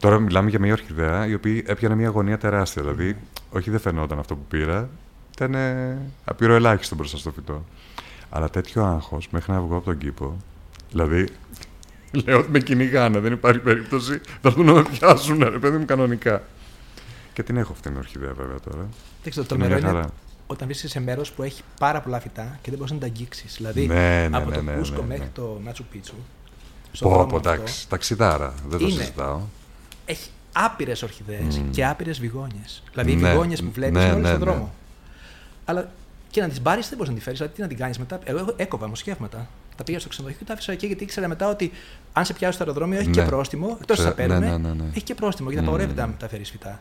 Τώρα 0.00 0.18
μιλάμε 0.18 0.50
για 0.50 0.58
μια 0.58 0.72
ορχιδέα 0.72 1.26
η 1.26 1.34
οποία 1.34 1.62
έπιανε 1.66 1.94
μια 1.94 2.08
γωνία 2.08 2.38
τεράστια. 2.38 2.82
Δηλαδή, 2.82 3.16
όχι 3.50 3.70
δεν 3.70 3.80
φαινόταν 3.80 4.18
αυτό 4.18 4.34
που 4.34 4.44
πήρα, 4.48 4.88
ήταν 5.34 5.54
απειροελάχιστο 6.24 6.94
μπροστά 6.94 7.16
στο 7.16 7.30
φυτό. 7.30 7.64
Αλλά 8.36 8.50
τέτοιο 8.50 8.84
άγχος 8.84 9.28
μέχρι 9.30 9.52
να 9.52 9.60
βγω 9.60 9.76
από 9.76 9.84
τον 9.84 9.98
κήπο. 9.98 10.36
Δηλαδή, 10.90 11.28
λέω 12.24 12.38
ότι 12.38 12.50
με 12.50 12.58
κυνηγάνε, 12.58 13.18
δεν 13.18 13.32
υπάρχει 13.32 13.58
περίπτωση. 13.58 14.18
Θα 14.18 14.48
έρθουν 14.48 14.64
να 14.66 14.72
με 14.72 14.82
πιάσουν, 14.82 15.38
ρε 15.38 15.58
παιδί 15.58 15.76
μου, 15.76 15.84
κανονικά. 15.84 16.42
Και 17.32 17.42
την 17.42 17.56
έχω 17.56 17.72
αυτή 17.72 17.88
την 17.88 17.98
ορχιδέα 17.98 18.32
βέβαια 18.32 18.60
τώρα. 18.60 18.86
Δεν 19.22 19.30
ξέρω, 19.30 19.46
το 19.46 19.54
Είναι 19.54 19.66
μέρο 19.68 19.80
μια 19.80 19.88
είναι 19.90 19.98
χαρά. 19.98 20.12
όταν 20.46 20.66
βρίσκεσαι 20.66 20.92
σε 20.92 21.00
μέρος 21.00 21.32
που 21.32 21.42
έχει 21.42 21.62
πάρα 21.78 22.00
πολλά 22.00 22.20
φυτά 22.20 22.58
και 22.62 22.68
δεν 22.70 22.78
μπορείς 22.78 22.92
να 22.92 22.98
τα 22.98 23.06
αγγίξεις. 23.06 23.54
Δηλαδή, 23.56 23.86
Ναι, 23.86 24.26
ναι, 24.30 24.36
από 24.36 24.48
ναι, 24.50 24.54
το 24.56 24.62
ναι, 24.62 24.72
Κούσκο 24.72 24.94
ναι, 24.96 25.00
ναι. 25.02 25.06
μέχρι 25.06 25.28
το 25.34 25.60
Μάτσου 25.64 25.84
Πίτσου. 25.84 26.14
στον 26.92 27.08
Πω, 27.10 27.14
δρόμο 27.16 27.30
πω, 27.30 27.36
αυτό, 27.36 27.50
εντάξει, 27.50 27.88
ταξιδάρα, 27.88 28.54
δεν 28.68 28.78
το 28.78 28.86
Είναι. 28.86 28.98
συζητάω. 29.00 29.40
Έχει 30.04 30.30
άπειρες 30.52 31.02
ορχιδέες 31.02 31.60
και 31.70 31.86
άπειρες 31.86 32.20
βιγόνιες. 32.20 32.82
Δηλαδή, 32.90 33.12
οι 33.12 33.16
Ναι, 33.16 33.30
βιγόνιες 33.30 33.62
που 33.62 33.70
βλέπεις 33.72 33.96
ναι, 33.96 34.02
είναι 34.04 34.12
όλε 34.12 34.20
ναι, 34.22 34.28
στον 34.28 34.38
ναι. 34.38 34.44
δρόμο. 34.44 34.74
Αλλά 35.64 35.90
και 36.36 36.42
να 36.42 36.48
τις 36.48 36.60
πάρει 36.60 36.80
δεν 36.80 36.90
μπορείς 36.96 37.08
να 37.08 37.14
τη 37.16 37.22
φέρεις. 37.22 37.38
Δηλαδή, 37.38 37.54
τι 37.56 37.62
να 37.62 37.68
την 37.68 37.76
κάνεις 37.76 37.98
μετά. 37.98 38.18
Εγώ 38.24 38.38
έχω- 38.38 38.54
έκοβα 38.56 38.88
μοσχεύματα. 38.88 39.48
Τα 39.76 39.84
πήγα 39.84 39.98
στο 40.00 40.08
ξενοδοχείο 40.08 40.38
και 40.40 40.46
τα 40.46 40.52
άφησα 40.52 40.72
εκεί 40.72 40.86
γιατί 40.86 41.02
ήξερα 41.04 41.28
μετά 41.28 41.48
ότι 41.48 41.72
αν 42.12 42.24
σε 42.24 42.32
πιάσει 42.32 42.54
στο 42.54 42.62
αεροδρόμιο 42.64 42.98
έχει 42.98 43.08
Ναι. 43.08 43.14
και 43.14 43.22
πρόστιμο. 43.22 43.76
Εκτός 43.80 43.96
Ξε- 43.98 44.08
τα 44.10 44.14
παίρνουν, 44.14 44.38
ναι, 44.40 44.46
ναι, 44.46 44.56
ναι, 44.56 44.68
ναι. 44.74 44.84
έχει 44.94 45.02
και 45.04 45.14
πρόστιμο 45.14 45.48
γιατί 45.50 45.64
Μμμ. 45.64 45.72
απαγορεύεται 45.72 46.06
να 46.06 46.12
μεταφέρει 46.12 46.44
φυτά. 46.44 46.80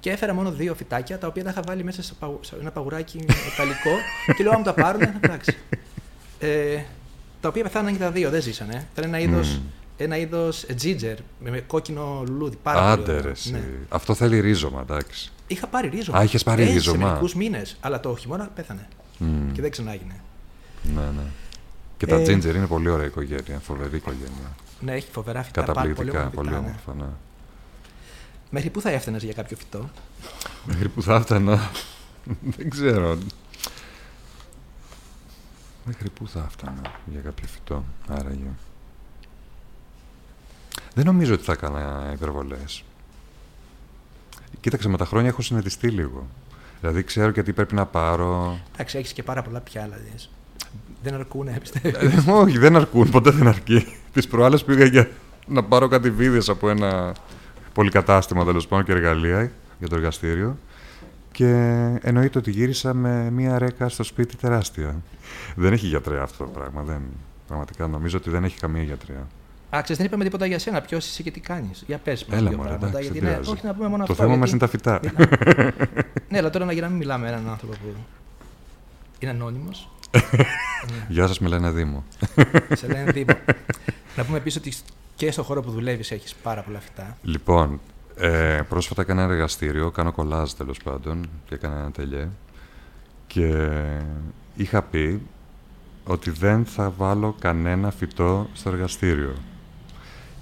Και 0.00 0.10
έφερα 0.10 0.34
μόνο 0.34 0.50
δύο 0.50 0.74
φυτάκια 0.74 1.18
τα 1.18 1.26
οποία 1.26 1.44
τα 1.44 1.50
είχα 1.50 1.62
βάλει 1.66 1.84
μέσα 1.84 2.02
σε, 2.02 2.14
παγου- 2.18 2.44
σε 2.44 2.56
ένα 2.60 2.70
παγουράκι 2.70 3.24
μεταλλικό 3.50 3.90
και 4.36 4.42
λέω: 4.42 4.52
Αν 4.52 4.56
μου 4.58 4.64
τα 4.64 4.74
πάρουν, 4.74 5.02
εντάξει. 5.20 5.56
Ε, 6.38 6.78
τα 7.40 7.48
οποία 7.48 7.62
πεθάναν 7.62 7.92
και 7.92 7.98
τα 7.98 8.10
δύο, 8.10 8.30
δεν 8.30 8.42
ζήσανε. 8.42 8.86
Ήταν 8.92 9.04
ένα 9.04 9.18
είδος 9.18 9.48
Μμμ. 9.48 9.62
Ένα 9.98 10.16
είδος 10.16 10.66
ginger 10.82 11.16
με, 11.40 11.50
με 11.50 11.60
κόκκινο 11.60 12.24
λουλούδι. 12.28 12.56
Πάρα 12.62 12.80
πολύ 12.80 13.02
Άντε 13.02 13.12
ωραίο. 13.12 13.22
ρε, 13.24 13.30
εσύ. 13.30 13.52
Ναι. 13.52 13.62
Αυτό 13.88 14.14
θέλει 14.14 14.40
ρίζωμα, 14.40 14.80
εντάξει. 14.80 15.32
Είχα 15.46 15.66
πάρει 15.66 15.88
ρίζωμα. 15.88 16.18
Α, 16.18 16.22
είχες 16.22 16.42
πάρει 16.42 16.62
Έζησε 16.62 16.74
ρίζωμα. 16.76 17.06
μερικούς 17.06 17.34
μήνες, 17.34 17.76
αλλά 17.80 18.00
το 18.00 18.16
χειμώνα 18.16 18.48
πέθανε. 18.54 18.88
Μμ. 19.18 19.52
Και 19.52 19.60
δεν 19.60 19.70
ξανάγινε. 19.70 20.20
Ναι, 20.82 21.00
ναι. 21.00 21.22
Και 21.96 22.06
τα 22.06 22.16
Ε, 22.16 22.22
ginger 22.24 22.54
είναι 22.54 22.66
πολύ 22.66 22.88
ωραία 22.88 23.06
οικογένεια, 23.06 23.58
φοβερή 23.62 23.96
οικογένεια. 23.96 24.56
Ναι, 24.80 24.92
έχει 24.92 25.08
φοβερά 25.12 25.42
φυτά. 25.42 25.62
πάρα 25.62 25.72
Καταπληκτικά, 25.74 26.10
όμορφα 26.18 26.34
πολύ 26.36 26.48
φυτά, 26.48 26.60
ναι. 26.60 26.66
όμορφα, 26.66 26.94
ναι. 26.94 27.10
Μέχρι 28.50 28.70
πού 28.70 28.80
θα 28.80 28.90
έφτανες 28.90 29.22
για 29.22 29.32
κάποιο 29.32 29.56
φυτό; 29.56 29.90
Μέχρι 30.66 30.88
που 30.88 31.02
θα 31.02 31.14
έφτανα, 31.14 31.70
δεν 32.56 32.70
ξέρω. 32.70 33.18
Μέχρι 35.84 36.10
πού 36.10 36.28
θα 36.28 36.44
έφτανα 36.48 36.80
για 37.12 37.20
κάποιο 37.20 37.46
φυτό, 37.48 37.84
άραγε. 38.08 38.50
Δεν 40.98 41.06
νομίζω 41.06 41.34
ότι 41.34 41.42
θα 41.42 41.52
έκανα 41.52 42.10
υπερβολές. 42.12 42.84
Κοίταξε, 44.60 44.88
με 44.88 44.96
τα 44.96 45.04
χρόνια 45.04 45.28
έχω 45.28 45.42
συνετιστεί 45.42 45.88
λίγο. 45.88 46.26
Δηλαδή 46.80 47.02
ξέρω 47.02 47.30
και 47.30 47.42
τι 47.42 47.52
πρέπει 47.52 47.74
να 47.74 47.86
πάρω. 47.86 48.58
Εντάξει, 48.74 48.98
έχεις 48.98 49.12
και 49.12 49.22
πάρα 49.22 49.42
πολλά 49.42 49.60
πιάλα. 49.60 49.98
δεις. 50.10 50.30
Δεν 51.02 51.14
αρκούνε, 51.14 51.58
πιστεύω. 51.60 51.98
Ε, 51.98 52.30
όχι, 52.30 52.58
δεν 52.58 52.76
αρκούν, 52.76 53.10
ποτέ 53.10 53.30
δεν 53.30 53.48
αρκεί. 53.48 53.86
Τις 54.12 54.26
προάλλες 54.26 54.64
πήγα 54.64 54.84
για 54.84 55.08
να 55.46 55.64
πάρω 55.64 55.88
κάτι 55.88 56.10
βίδες 56.10 56.48
από 56.48 56.68
ένα 56.68 57.14
πολυκατάστημα 57.72 58.44
τέλος 58.44 58.66
πάντων 58.66 58.84
και 58.84 58.92
εργαλεία 58.92 59.50
για 59.78 59.88
το 59.88 59.94
εργαστήριο. 59.94 60.58
Και 61.32 61.50
εννοείται 62.02 62.38
ότι 62.38 62.50
γύρισα 62.50 62.94
με 62.94 63.30
μία 63.30 63.58
ρέκα 63.58 63.88
στο 63.88 64.02
σπίτι 64.02 64.36
τεράστια. 64.36 65.02
Δεν 65.54 65.72
έχει 65.72 65.86
γιατρέα 65.86 66.22
αυτό 66.22 66.44
το 66.44 66.50
πράγμα. 66.50 66.82
Δεν, 66.82 67.02
πραγματικά 67.46 67.86
νομίζω 67.86 68.16
ότι 68.16 68.30
δεν 68.30 68.44
έχει 68.44 68.58
καμία 68.58 68.82
γιατρέα. 68.82 69.26
Α, 69.70 69.80
ξέρεις, 69.82 69.96
δεν 69.96 70.06
είπαμε 70.06 70.24
τίποτα 70.24 70.46
για 70.46 70.58
σένα. 70.58 70.80
Ποιος 70.80 71.06
είσαι 71.08 71.22
και 71.22 71.30
τι 71.30 71.40
κάνεις. 71.40 71.84
Για 71.86 71.98
πες 71.98 72.24
μας 72.24 72.38
Έλα 72.38 72.48
δύο 72.48 72.58
μου, 72.58 72.64
πράγματα. 72.64 72.86
εντάξει, 72.86 73.02
γιατί 73.08 73.18
δεν 73.20 73.28
είναι- 73.28 73.38
πειράζει. 73.40 73.56
όχι 73.56 73.66
να 73.66 73.74
πούμε 73.74 73.88
μόνο 73.88 74.04
Το 74.04 74.12
αυτό. 74.12 74.24
θέμα 74.24 74.36
μας 74.36 74.50
γιατί- 74.50 74.64
είναι 74.74 74.80
τα 74.82 75.00
φυτά. 75.00 75.24
ναι, 76.28 76.38
αλλά 76.38 76.50
τώρα 76.50 76.64
να 76.64 76.72
για 76.72 76.82
να 76.82 76.88
μην 76.88 76.96
μιλάμε 76.96 77.24
με 77.24 77.30
έναν 77.32 77.48
άνθρωπο 77.48 77.72
που 77.72 77.94
είναι 79.18 79.30
ανώνυμος. 79.32 79.88
Γεια 81.08 81.26
σας, 81.26 81.38
με 81.38 81.48
λένε 81.48 81.70
Δήμο. 81.70 82.04
σε 82.74 82.86
λένε 82.86 83.10
Δήμο. 83.12 83.32
να 84.16 84.24
πούμε 84.24 84.36
επίσης 84.38 84.58
ότι 84.60 84.72
και 85.16 85.30
στον 85.30 85.44
χώρο 85.44 85.62
που 85.62 85.70
δουλεύεις 85.70 86.10
έχεις 86.10 86.34
πάρα 86.42 86.62
πολλά 86.62 86.80
φυτά. 86.80 87.16
Λοιπόν, 87.22 87.80
ε, 88.16 88.60
πρόσφατα 88.68 89.02
έκανα 89.02 89.22
ένα 89.22 89.32
εργαστήριο, 89.32 89.90
κάνω 89.90 90.12
κολλάζ 90.12 90.50
τέλος 90.52 90.78
πάντων 90.84 91.28
και 91.48 91.54
έκανα 91.54 91.74
ένα 91.78 91.90
τελειέ 91.90 92.28
και 93.26 93.68
είχα 94.56 94.82
πει 94.82 95.22
ότι 96.04 96.30
δεν 96.30 96.64
θα 96.64 96.92
βάλω 96.96 97.36
κανένα 97.40 97.90
φυτό 97.90 98.48
στο 98.52 98.70
εργαστήριο. 98.70 99.34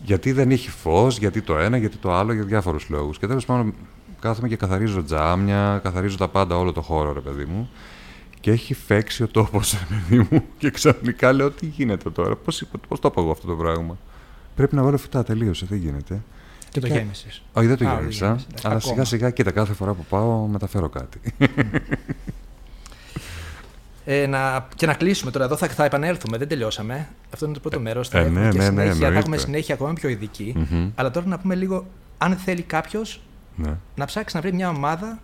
Γιατί 0.05 0.33
δεν 0.33 0.51
έχει 0.51 0.71
φως, 0.71 1.19
γιατί 1.19 1.41
το 1.43 1.59
ένα, 1.59 1.77
γιατί 1.77 1.97
το 1.97 2.15
άλλο, 2.15 2.33
για 2.33 2.43
διάφορους 2.45 2.89
λόγους. 2.89 3.19
Και 3.19 3.27
τέλος 3.27 3.45
πάντων 3.45 3.75
κάθομαι 4.21 4.49
και 4.49 4.57
καθαρίζω 4.57 5.05
τζάμια, 5.05 5.81
καθαρίζω 5.83 6.17
τα 6.17 6.29
πάντα, 6.29 6.57
όλο 6.59 6.73
το 6.73 6.81
χώρο, 6.83 7.13
ρε 7.13 7.21
παιδί 7.21 7.45
μου. 7.45 7.71
Και 8.41 8.51
έχει 8.51 8.75
φέξει 8.75 9.23
ο 9.23 9.29
τόπος, 9.29 9.73
ρε 9.73 9.97
παιδί 9.97 10.27
μου. 10.31 10.43
Και 10.59 10.71
ξαφνικά 10.71 11.33
λέω, 11.33 11.51
τι 11.51 11.67
γίνεται 11.67 12.11
τώρα, 12.11 12.37
πώς, 12.37 12.65
πώς 12.89 13.01
το 13.01 13.09
είπα 13.13 13.21
εγώ 13.21 13.31
αυτό 13.31 13.47
το 13.47 13.55
πράγμα; 13.55 13.97
Πρέπει 14.57 14.75
να 14.75 14.83
βάλω 14.83 14.97
φυτά, 14.99 15.25
τελείωσε, 15.25 15.67
δεν 15.69 15.79
γίνεται. 15.79 16.23
Και 16.71 16.81
το 16.81 16.87
Και- 16.87 16.93
γέμισες. 16.95 17.43
Όχι, 17.53 17.67
δεν 17.67 17.77
το 17.77 17.87
Α, 17.87 17.89
δεν 17.91 17.99
γέμισα. 18.01 18.27
γέμισες, 18.27 18.47
εντάξει, 18.49 18.67
Αλλά 18.67 18.77
ακόμα. 18.77 18.93
σιγά 18.93 19.05
σιγά, 19.05 19.31
κοίτα, 19.31 19.51
κάθε 19.51 19.73
φορά 19.73 19.93
που 19.93 20.05
πάω 20.09 20.47
μεταφέρω 20.47 20.89
κάτι. 20.89 21.21
Ε, 24.09 24.27
να, 24.27 24.67
και 24.77 24.87
να 24.87 24.95
κλείσουμε 24.95 25.31
τώρα. 25.31 25.45
Εδώ 25.45 25.57
θα, 25.57 25.67
θα 25.67 25.85
επανέλθουμε. 25.85 26.39
Δεν 26.39 26.49
τελειώσαμε. 26.49 27.09
Αυτό 27.33 27.45
είναι 27.45 27.55
το 27.55 27.61
πρώτο 27.61 27.81
μέρος. 27.81 28.09
Θα 28.09 28.19
ε, 28.19 28.21
έχουμε 28.23 28.41
ναι, 28.41 28.51
και 28.51 28.59
ναι, 28.59 28.65
ναι, 28.65 28.71
συνέχεια. 28.71 28.93
θα 28.95 29.07
έχουμε 29.07 29.19
εννοείται. 29.19 29.45
συνέχεια 29.45 29.75
ακόμα 29.75 29.93
πιο 29.93 30.09
ειδική. 30.09 30.53
Μμμ. 30.57 30.91
Αλλά 30.95 31.11
τώρα 31.11 31.27
να 31.27 31.39
πούμε 31.39 31.55
λίγο, 31.55 31.87
αν 32.19 32.37
θέλει 32.37 32.63
κάποιος 32.63 33.21
ναι. 33.57 33.77
να 33.95 34.05
ψάξει 34.05 34.37
να 34.37 34.43
βρει 34.43 34.53
μια 34.53 34.69
ομάδα 34.69 35.19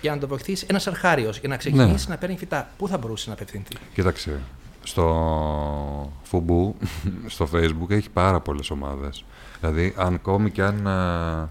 για 0.00 0.14
να 0.14 0.18
το 0.18 0.26
βοηθήσει, 0.26 0.66
ένας 0.68 0.86
αρχάριος, 0.86 1.38
για 1.38 1.48
να 1.48 1.56
ξεκινήσει 1.56 2.06
Ναι. 2.08 2.14
να 2.14 2.18
παίρνει 2.18 2.36
φυτά. 2.36 2.68
Πού 2.78 2.88
θα 2.88 2.98
μπορούσε 2.98 3.28
να 3.28 3.34
απευθυνθεί; 3.34 3.76
Κοίταξε, 3.94 4.40
στο 4.82 6.12
Φουμπού, 6.22 6.76
στο 7.26 7.48
Facebook 7.52 7.90
έχει 7.90 8.10
πάρα 8.10 8.40
πολλές 8.40 8.70
ομάδες. 8.70 9.24
Δηλαδή, 9.60 9.94
αν 9.96 10.14
ακόμη 10.14 10.50
και 10.50 10.62
αν 10.62 10.86
α, 10.86 11.50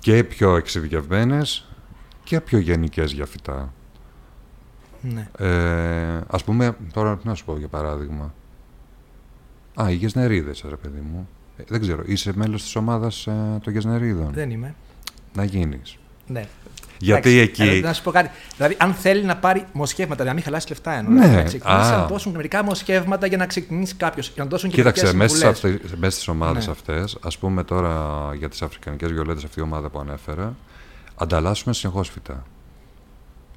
και 0.00 0.24
πιο 0.24 0.56
εξειδικευμένες 0.56 1.68
και 2.24 2.40
πιο 2.40 2.58
γενικές 2.58 3.12
για 3.12 3.26
φυτά. 3.26 3.72
Ναι. 5.00 5.28
Ε, 5.38 6.20
ας 6.26 6.44
πούμε, 6.44 6.76
τώρα 6.92 7.16
τι 7.16 7.26
να 7.26 7.34
σου 7.34 7.44
πω 7.44 7.58
για 7.58 7.68
παράδειγμα. 7.68 8.34
Α, 9.82 9.90
οι 9.90 9.94
Γεσνερίδες, 9.94 10.64
ρε 10.68 10.76
παιδί 10.76 11.00
μου. 11.12 11.28
Ε, 11.56 11.62
δεν 11.68 11.80
ξέρω, 11.80 12.02
είσαι 12.06 12.32
μέλος 12.34 12.62
της 12.62 12.76
ομάδας 12.76 13.26
ε, 13.26 13.58
των 13.62 13.72
Γεσνερίδων; 13.72 14.30
Δεν 14.32 14.50
είμαι. 14.50 14.74
Να 15.34 15.44
γίνεις. 15.44 15.96
Ναι. 16.26 16.44
Γιατί 16.98 17.38
Εντάξει, 17.38 17.62
εκεί... 17.62 17.76
ε, 17.76 17.80
Να 17.80 17.92
σου 17.92 18.02
πω 18.02 18.10
κάτι. 18.10 18.30
Δηλαδή, 18.56 18.76
αν 18.78 18.92
θέλει 18.94 19.24
να 19.24 19.36
πάρει 19.36 19.64
μοσχεύματα, 19.72 20.24
να 20.24 20.32
μην 20.34 20.42
χαλάσει 20.42 20.68
λεφτά 20.68 20.92
εννοώ. 20.92 21.12
Ναι, 21.12 21.20
δηλαδή, 21.20 21.36
να 21.36 21.42
ξεκινήσει 21.42 21.92
α. 21.92 21.96
να 21.96 22.06
δώσουν 22.06 22.32
μερικά 22.34 22.64
μοσχεύματα 22.64 23.26
για 23.26 23.36
να 23.36 23.46
ξεκινήσει 23.46 23.94
κάποιος. 23.94 24.30
Για 24.34 24.44
να 24.44 24.50
δώσουν 24.50 24.70
και 24.70 24.76
Κοίταξε, 24.76 25.02
μερικές 25.14 25.40
μέσα, 25.40 25.54
σε 25.54 25.54
συμβουλές. 25.54 25.80
αυτές, 25.84 25.98
μέσα 26.00 26.12
στις 26.14 26.28
ομάδες 26.28 26.66
Ναι. 26.66 26.72
αυτές, 26.72 27.18
ας 27.22 27.38
πούμε 27.38 27.64
τώρα 27.64 28.14
για 28.38 28.48
τις 28.48 28.62
αφρικανικές 28.62 29.12
βιολέτες, 29.12 29.44
αυτή 29.44 29.60
η 29.60 29.62
ομάδα 29.62 29.88
που 29.88 29.98
ανέφερα, 29.98 30.56
ανταλλάσσουμε 31.16 31.74
συνεχώς 31.74 32.08
φυτά. 32.10 32.44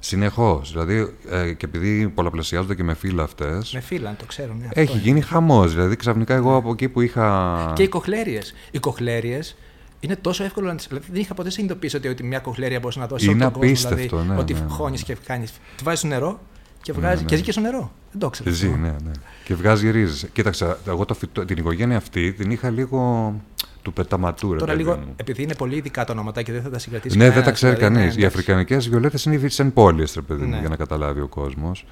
Συνεχώς. 0.02 0.70
Δηλαδή, 0.72 1.14
ε, 1.30 1.52
και 1.52 1.64
επειδή 1.66 2.08
πολλαπλασιάζονται 2.08 2.74
και 2.74 2.82
με 2.82 2.94
φύλλα 2.94 3.22
αυτές, 3.22 3.72
Με 3.72 3.80
φύλλα, 3.80 4.08
αν 4.08 4.16
το 4.16 4.24
ξέρουν. 4.24 4.56
Ναι, 4.58 4.66
αυτό 4.66 4.80
έχει 4.80 4.92
είναι. 4.92 5.00
γίνει 5.00 5.20
χαμός. 5.20 5.74
Δηλαδή, 5.74 5.96
ξαφνικά 5.96 6.34
εγώ 6.34 6.56
από 6.56 6.70
εκεί 6.70 6.88
που 6.88 7.00
είχα... 7.00 7.72
Και 7.76 7.82
οι 7.82 7.88
κοχλέριες. 7.88 8.54
Οι 8.70 8.78
κοχλέριες 8.78 9.56
είναι 10.00 10.16
τόσο 10.16 10.44
εύκολο 10.44 10.66
να 10.66 10.74
τι. 10.74 10.84
Δηλαδή, 10.88 11.06
δεν 11.12 11.20
είχα 11.20 11.34
ποτέ 11.34 11.50
συνειδητοποιήσει 11.50 11.96
ότι, 11.96 12.08
ότι 12.08 12.22
μια 12.22 12.38
κοχλέρια 12.38 12.78
μπορείς 12.80 12.96
να 12.96 13.06
δώσεις 13.06 13.26
Είναι 13.28 13.34
όλο 13.44 13.52
τον 13.52 13.52
κόσμο. 13.52 13.68
απίστευτο, 13.68 14.16
Δηλαδή, 14.16 14.28
ναι, 14.28 14.38
ότι 14.38 14.52
ναι, 14.52 14.60
ναι. 14.60 14.66
χώνει 14.68 14.98
και 14.98 15.16
κάνει. 15.26 15.44
Τη 15.76 15.82
βάζεις 15.84 15.98
στο 15.98 16.08
νερό 16.08 16.40
και 16.82 16.92
βγάζει. 16.92 17.22
ναι. 17.22 17.28
Και 17.28 17.36
ζει 17.36 17.42
και 17.42 17.52
στο 17.52 17.60
νερό. 17.60 17.92
Δεν 18.10 18.20
το 18.20 18.30
ξέρω. 18.30 18.50
Ζει, 18.50 18.68
ναι, 18.68 18.88
ναι. 18.88 19.10
Και 19.44 19.54
βγάζει 19.54 19.90
ρίζες. 19.90 20.28
Κοίταξε, 20.32 20.76
εγώ 20.86 21.04
το 21.04 21.14
φυτό, 21.14 21.44
την 21.44 21.56
οικογένεια 21.56 21.96
αυτή 21.96 22.32
την 22.32 22.50
είχα 22.50 22.70
λίγο 22.70 23.34
του 23.82 23.92
πεταματού, 23.92 24.52
ρε 24.52 24.58
Τώρα 24.58 24.72
παιδί 24.72 24.84
λίγο, 24.84 24.96
μου. 24.96 25.12
επειδή 25.16 25.42
είναι 25.42 25.54
πολύ 25.54 25.76
ειδικά 25.76 26.04
τα 26.04 26.12
ονόματα 26.12 26.42
και 26.42 26.52
δεν 26.52 26.62
θα 26.62 26.70
τα 26.70 26.78
συγκρατήσει 26.78 27.16
Ναι, 27.16 27.22
δεν 27.24 27.32
κανένας, 27.32 27.48
τα 27.50 27.56
ξέρει 27.56 27.74
δηλαδή, 27.76 27.94
κανείς. 27.94 28.14
ναι, 28.14 28.20
Οι 28.20 28.24
εντάξει. 28.24 28.38
αφρικανικές 28.38 28.88
βιολέτες 28.88 29.24
είναι 29.24 29.34
οι 29.34 29.48
σαν 29.48 29.72
πόλεις, 29.72 30.14
ρε 30.14 30.20
παιδί 30.20 30.42
μου, 30.44 30.50
Ναι. 30.50 30.58
για 30.60 30.68
να 30.68 30.76
καταλάβει 30.76 31.20
ο 31.20 31.26
κόσμος. 31.28 31.86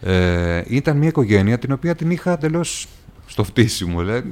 Ε, 0.00 0.62
ήταν 0.66 0.96
μια 0.96 1.08
οικογένεια 1.08 1.58
την 1.58 1.72
οποία 1.72 1.94
την 1.94 2.10
είχα 2.10 2.32
εντελώς 2.32 2.88
στο 3.26 3.44
φτύσιμο. 3.44 4.00
Λέ. 4.02 4.22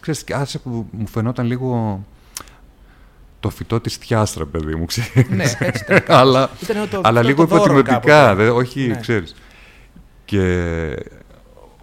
Ξέρεις, 0.00 0.24
και 0.24 0.34
άσε 0.34 0.58
που 0.58 0.86
μου 0.90 1.06
φαινόταν 1.06 1.46
λίγο 1.46 2.00
το 3.40 3.48
φυτό 3.50 3.80
της 3.80 3.96
θιάστρα, 3.96 4.46
παιδί 4.46 4.74
μου, 4.74 4.84
ξέρεις. 4.84 5.28
Ναι, 5.30 5.44
έτσι 5.58 5.84
ήταν. 5.88 6.02
αλλά 6.20 6.50
Ήταν 6.62 6.88
το- 6.90 7.00
αλλά 7.04 7.20
το- 7.20 7.26
λίγο 7.28 7.46
το 7.46 7.56
δώρο 7.56 7.78
υποτιμητικά, 7.78 8.16
κάποτε. 8.20 8.42
δε, 8.44 8.50
όχι, 8.50 8.86
Ναι. 8.86 9.00
ξέρεις. 9.00 9.34
Και 10.24 10.40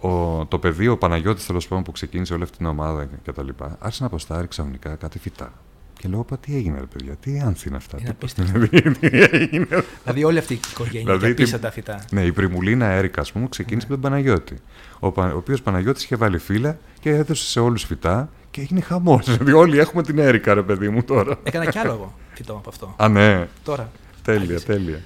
ο, 0.08 0.46
το 0.46 0.58
παιδί, 0.58 0.88
ο 0.88 0.98
Παναγιώτης 0.98 1.46
τέλος 1.46 1.68
πάντων 1.68 1.84
που 1.84 1.92
ξεκίνησε 1.92 2.34
όλη 2.34 2.42
αυτή 2.42 2.56
την 2.56 2.66
ομάδα 2.66 3.08
και 3.22 3.32
τα 3.32 3.42
λοιπά, 3.42 3.76
άρχισε 3.80 4.02
να 4.02 4.08
αποστάρει 4.08 4.46
ξαφνικά 4.46 4.94
κάτι 4.94 5.18
φυτά. 5.18 5.52
Και 5.98 6.08
λέω, 6.08 6.24
«Πα, 6.24 6.38
τι 6.38 6.56
έγινε 6.56 6.78
ρε 6.78 6.84
παιδιά, 6.86 7.14
τι 7.16 7.40
άνθη 7.40 7.68
είναι 7.68 7.76
αυτά. 7.76 7.96
Είναι 8.00 8.08
τι- 8.08 8.14
απίστευτο. 8.14 8.58
τι 9.00 9.08
έγινε. 9.30 9.66
Δηλαδή 10.02 10.24
όλη 10.24 10.38
αυτή 10.38 10.54
η 10.54 10.60
οικογένεια 10.70 11.00
Δηλαδή, 11.04 11.26
και 11.26 11.34
την- 11.34 11.44
πίσω 11.44 11.58
τα 11.58 11.70
φυτά. 11.70 12.04
Ναι, 12.10 12.22
η 12.24 12.32
Πριμουλίνα 12.32 12.86
Έρικα, 12.86 13.20
ας 13.20 13.32
πούμε, 13.32 13.48
ξεκίνησε 13.48 13.86
με 13.90 13.94
τον 13.94 14.02
Παναγιώτη. 14.10 14.56
Ο, 14.98 15.10
Πα- 15.12 15.32
ο 15.32 15.36
οποίος 15.36 15.62
Παναγιώτης 15.62 16.04
είχε 16.04 16.16
βάλει 16.16 16.38
φύλλα 16.38 16.78
και 17.00 17.10
έδωσε 17.10 17.44
σε 17.44 17.60
όλους 17.60 17.84
φυτά 17.84 18.28
και 18.50 18.60
έγινε 18.60 18.80
χαμός. 18.80 19.24
Δηλαδή, 19.30 19.52
όλοι 19.52 19.78
έχουμε 19.78 20.02
την 20.02 20.18
Έρικα, 20.18 20.54
ρε 20.54 20.62
παιδί 20.62 20.88
μου 20.88 21.02
τώρα. 21.02 21.38
Έκανα 21.42 21.64
κι 21.70 21.78
άλλο 21.78 21.92
εγώ 21.92 22.14
φυτό 22.34 22.52
από 22.52 22.68
αυτό. 22.68 22.94
Α, 22.96 23.08
ναι. 23.08 23.48
Τώρα. 23.64 23.90
Τέλεια, 24.22 24.60
τέλεια. 24.60 25.00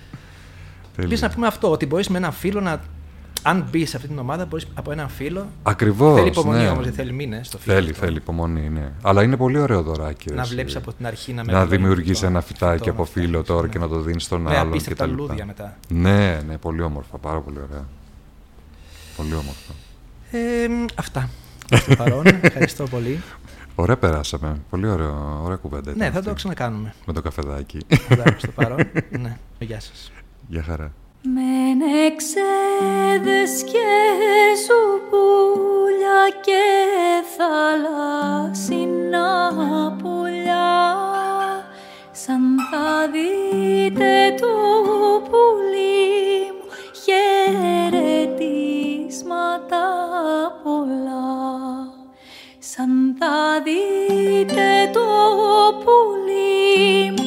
Επίση 0.96 1.22
να 1.22 1.30
πούμε 1.30 1.46
αυτό, 1.46 1.70
ότι 1.70 1.86
μπορείς 1.86 2.08
με 2.08 2.18
έναν 2.18 2.32
φίλο 2.32 2.60
να. 2.60 2.80
Αν 3.48 3.66
μπεις 3.70 3.90
σε 3.90 3.96
αυτή 3.96 4.08
την 4.08 4.18
ομάδα, 4.18 4.46
μπορείς 4.46 4.66
από 4.74 4.92
έναν 4.92 5.08
φίλο. 5.08 5.46
Ακριβώς. 5.62 6.16
θέλει 6.16 6.28
υπομονή 6.28 6.62
ναι. 6.62 6.68
όμως, 6.68 6.84
δεν 6.84 6.92
θέλει 6.92 7.12
μήνες 7.12 7.48
το 7.48 7.58
φίλο. 7.58 7.74
Θέλει, 7.74 7.90
αυτό. 7.90 8.04
θέλει 8.04 8.16
υπομονή, 8.16 8.68
ναι. 8.68 8.92
Αλλά 9.02 9.22
είναι 9.22 9.36
πολύ 9.36 9.58
ωραίο 9.58 9.82
δωράκι. 9.82 10.28
Να 10.28 10.34
ρε, 10.34 10.40
εσύ. 10.40 10.54
βλέπεις 10.54 10.76
από 10.76 10.92
την 10.92 11.06
αρχή 11.06 11.32
να 11.32 11.36
Να 11.36 11.44
μεγαλώνει 11.44 11.76
δημιουργήσει 11.76 12.20
το 12.20 12.26
ένα 12.26 12.40
φυτάκι 12.40 12.78
φυτό 12.78 12.90
από 12.90 13.00
να 13.00 13.06
φύλλο 13.08 13.26
φτιάξεις, 13.26 13.46
τώρα 13.46 13.62
ναι. 13.62 13.68
και 13.68 13.78
να 13.78 13.88
το 13.88 14.00
δίνεις 14.00 14.24
στον 14.24 14.40
Με 14.40 14.56
άλλον. 14.56 14.68
απίστευτα 14.68 15.04
και 15.04 15.10
τα 15.10 15.16
λοιπά. 15.16 15.22
λουλούδια 15.22 15.46
μετά. 15.46 15.76
Ναι, 15.88 16.40
ναι, 16.46 16.58
πολύ 16.58 16.82
όμορφα, 16.82 17.18
πάρα 17.18 17.40
πολύ 17.40 17.58
ωραία. 17.70 17.84
Πολύ 19.16 19.32
όμορφα. 19.32 19.72
Ε, 20.30 20.68
μ, 20.68 20.84
αυτά. 20.94 21.28
Προς 21.68 21.84
το 21.84 21.96
παρόν. 21.96 22.26
Ευχαριστώ 22.40 22.84
πολύ. 22.84 23.22
Ωραία 23.74 23.96
περάσαμε. 23.96 24.60
Πολύ 24.70 24.88
ωραίο, 24.88 25.40
ωραία 25.44 25.56
κουβέντα. 25.56 25.90
ήταν 25.90 25.96
ναι, 25.96 26.04
θα 26.04 26.12
το 26.12 26.18
αυτή. 26.18 26.34
ξανακάνουμε. 26.34 26.94
Με 27.06 27.12
το 27.12 27.22
καφεδάκι. 27.22 27.78
Εντάξει, 28.08 28.30
προς 28.30 28.42
το 28.42 28.50
παρόν. 28.54 28.78
ναι. 29.20 29.36
Γεια 29.58 29.80
σας. 29.80 30.12
Γεια 30.48 30.62
χαρά. 30.62 30.92
Μεν 31.22 31.80
εξέδες 32.06 33.62
και 33.64 33.88
σου 34.64 35.00
πουλιά 35.10 36.28
και 36.40 36.62
θαλάσσινα 37.36 39.28
πουλιά. 40.02 40.96
Σαν 42.12 42.42
θα 42.70 43.08
δείτε 43.12 44.34
το 44.40 44.52
πουλί 45.30 46.52
μου 46.56 46.66
χαιρετίσματα 47.02 49.84
πολλά. 50.62 51.26
Σαν 52.58 52.92
θα 53.18 53.36
δείτε 53.64 54.68
το 54.92 55.06
πουλί 55.84 57.10
μου 57.10 57.17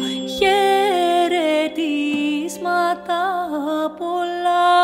πολλά 3.97 4.79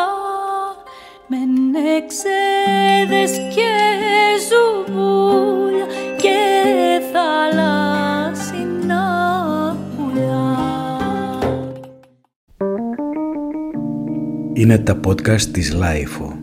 μεν 1.28 1.76
εξέδες 1.98 3.32
και 3.56 3.72
ζουβούλια 4.48 5.86
και 6.18 6.38
θαλάσσινα 7.14 9.06
πουλιά 9.98 10.56
Είναι 14.54 14.78
τα 14.78 15.00
podcast 15.08 15.42
της 15.42 15.74
Λάιφο. 15.74 16.37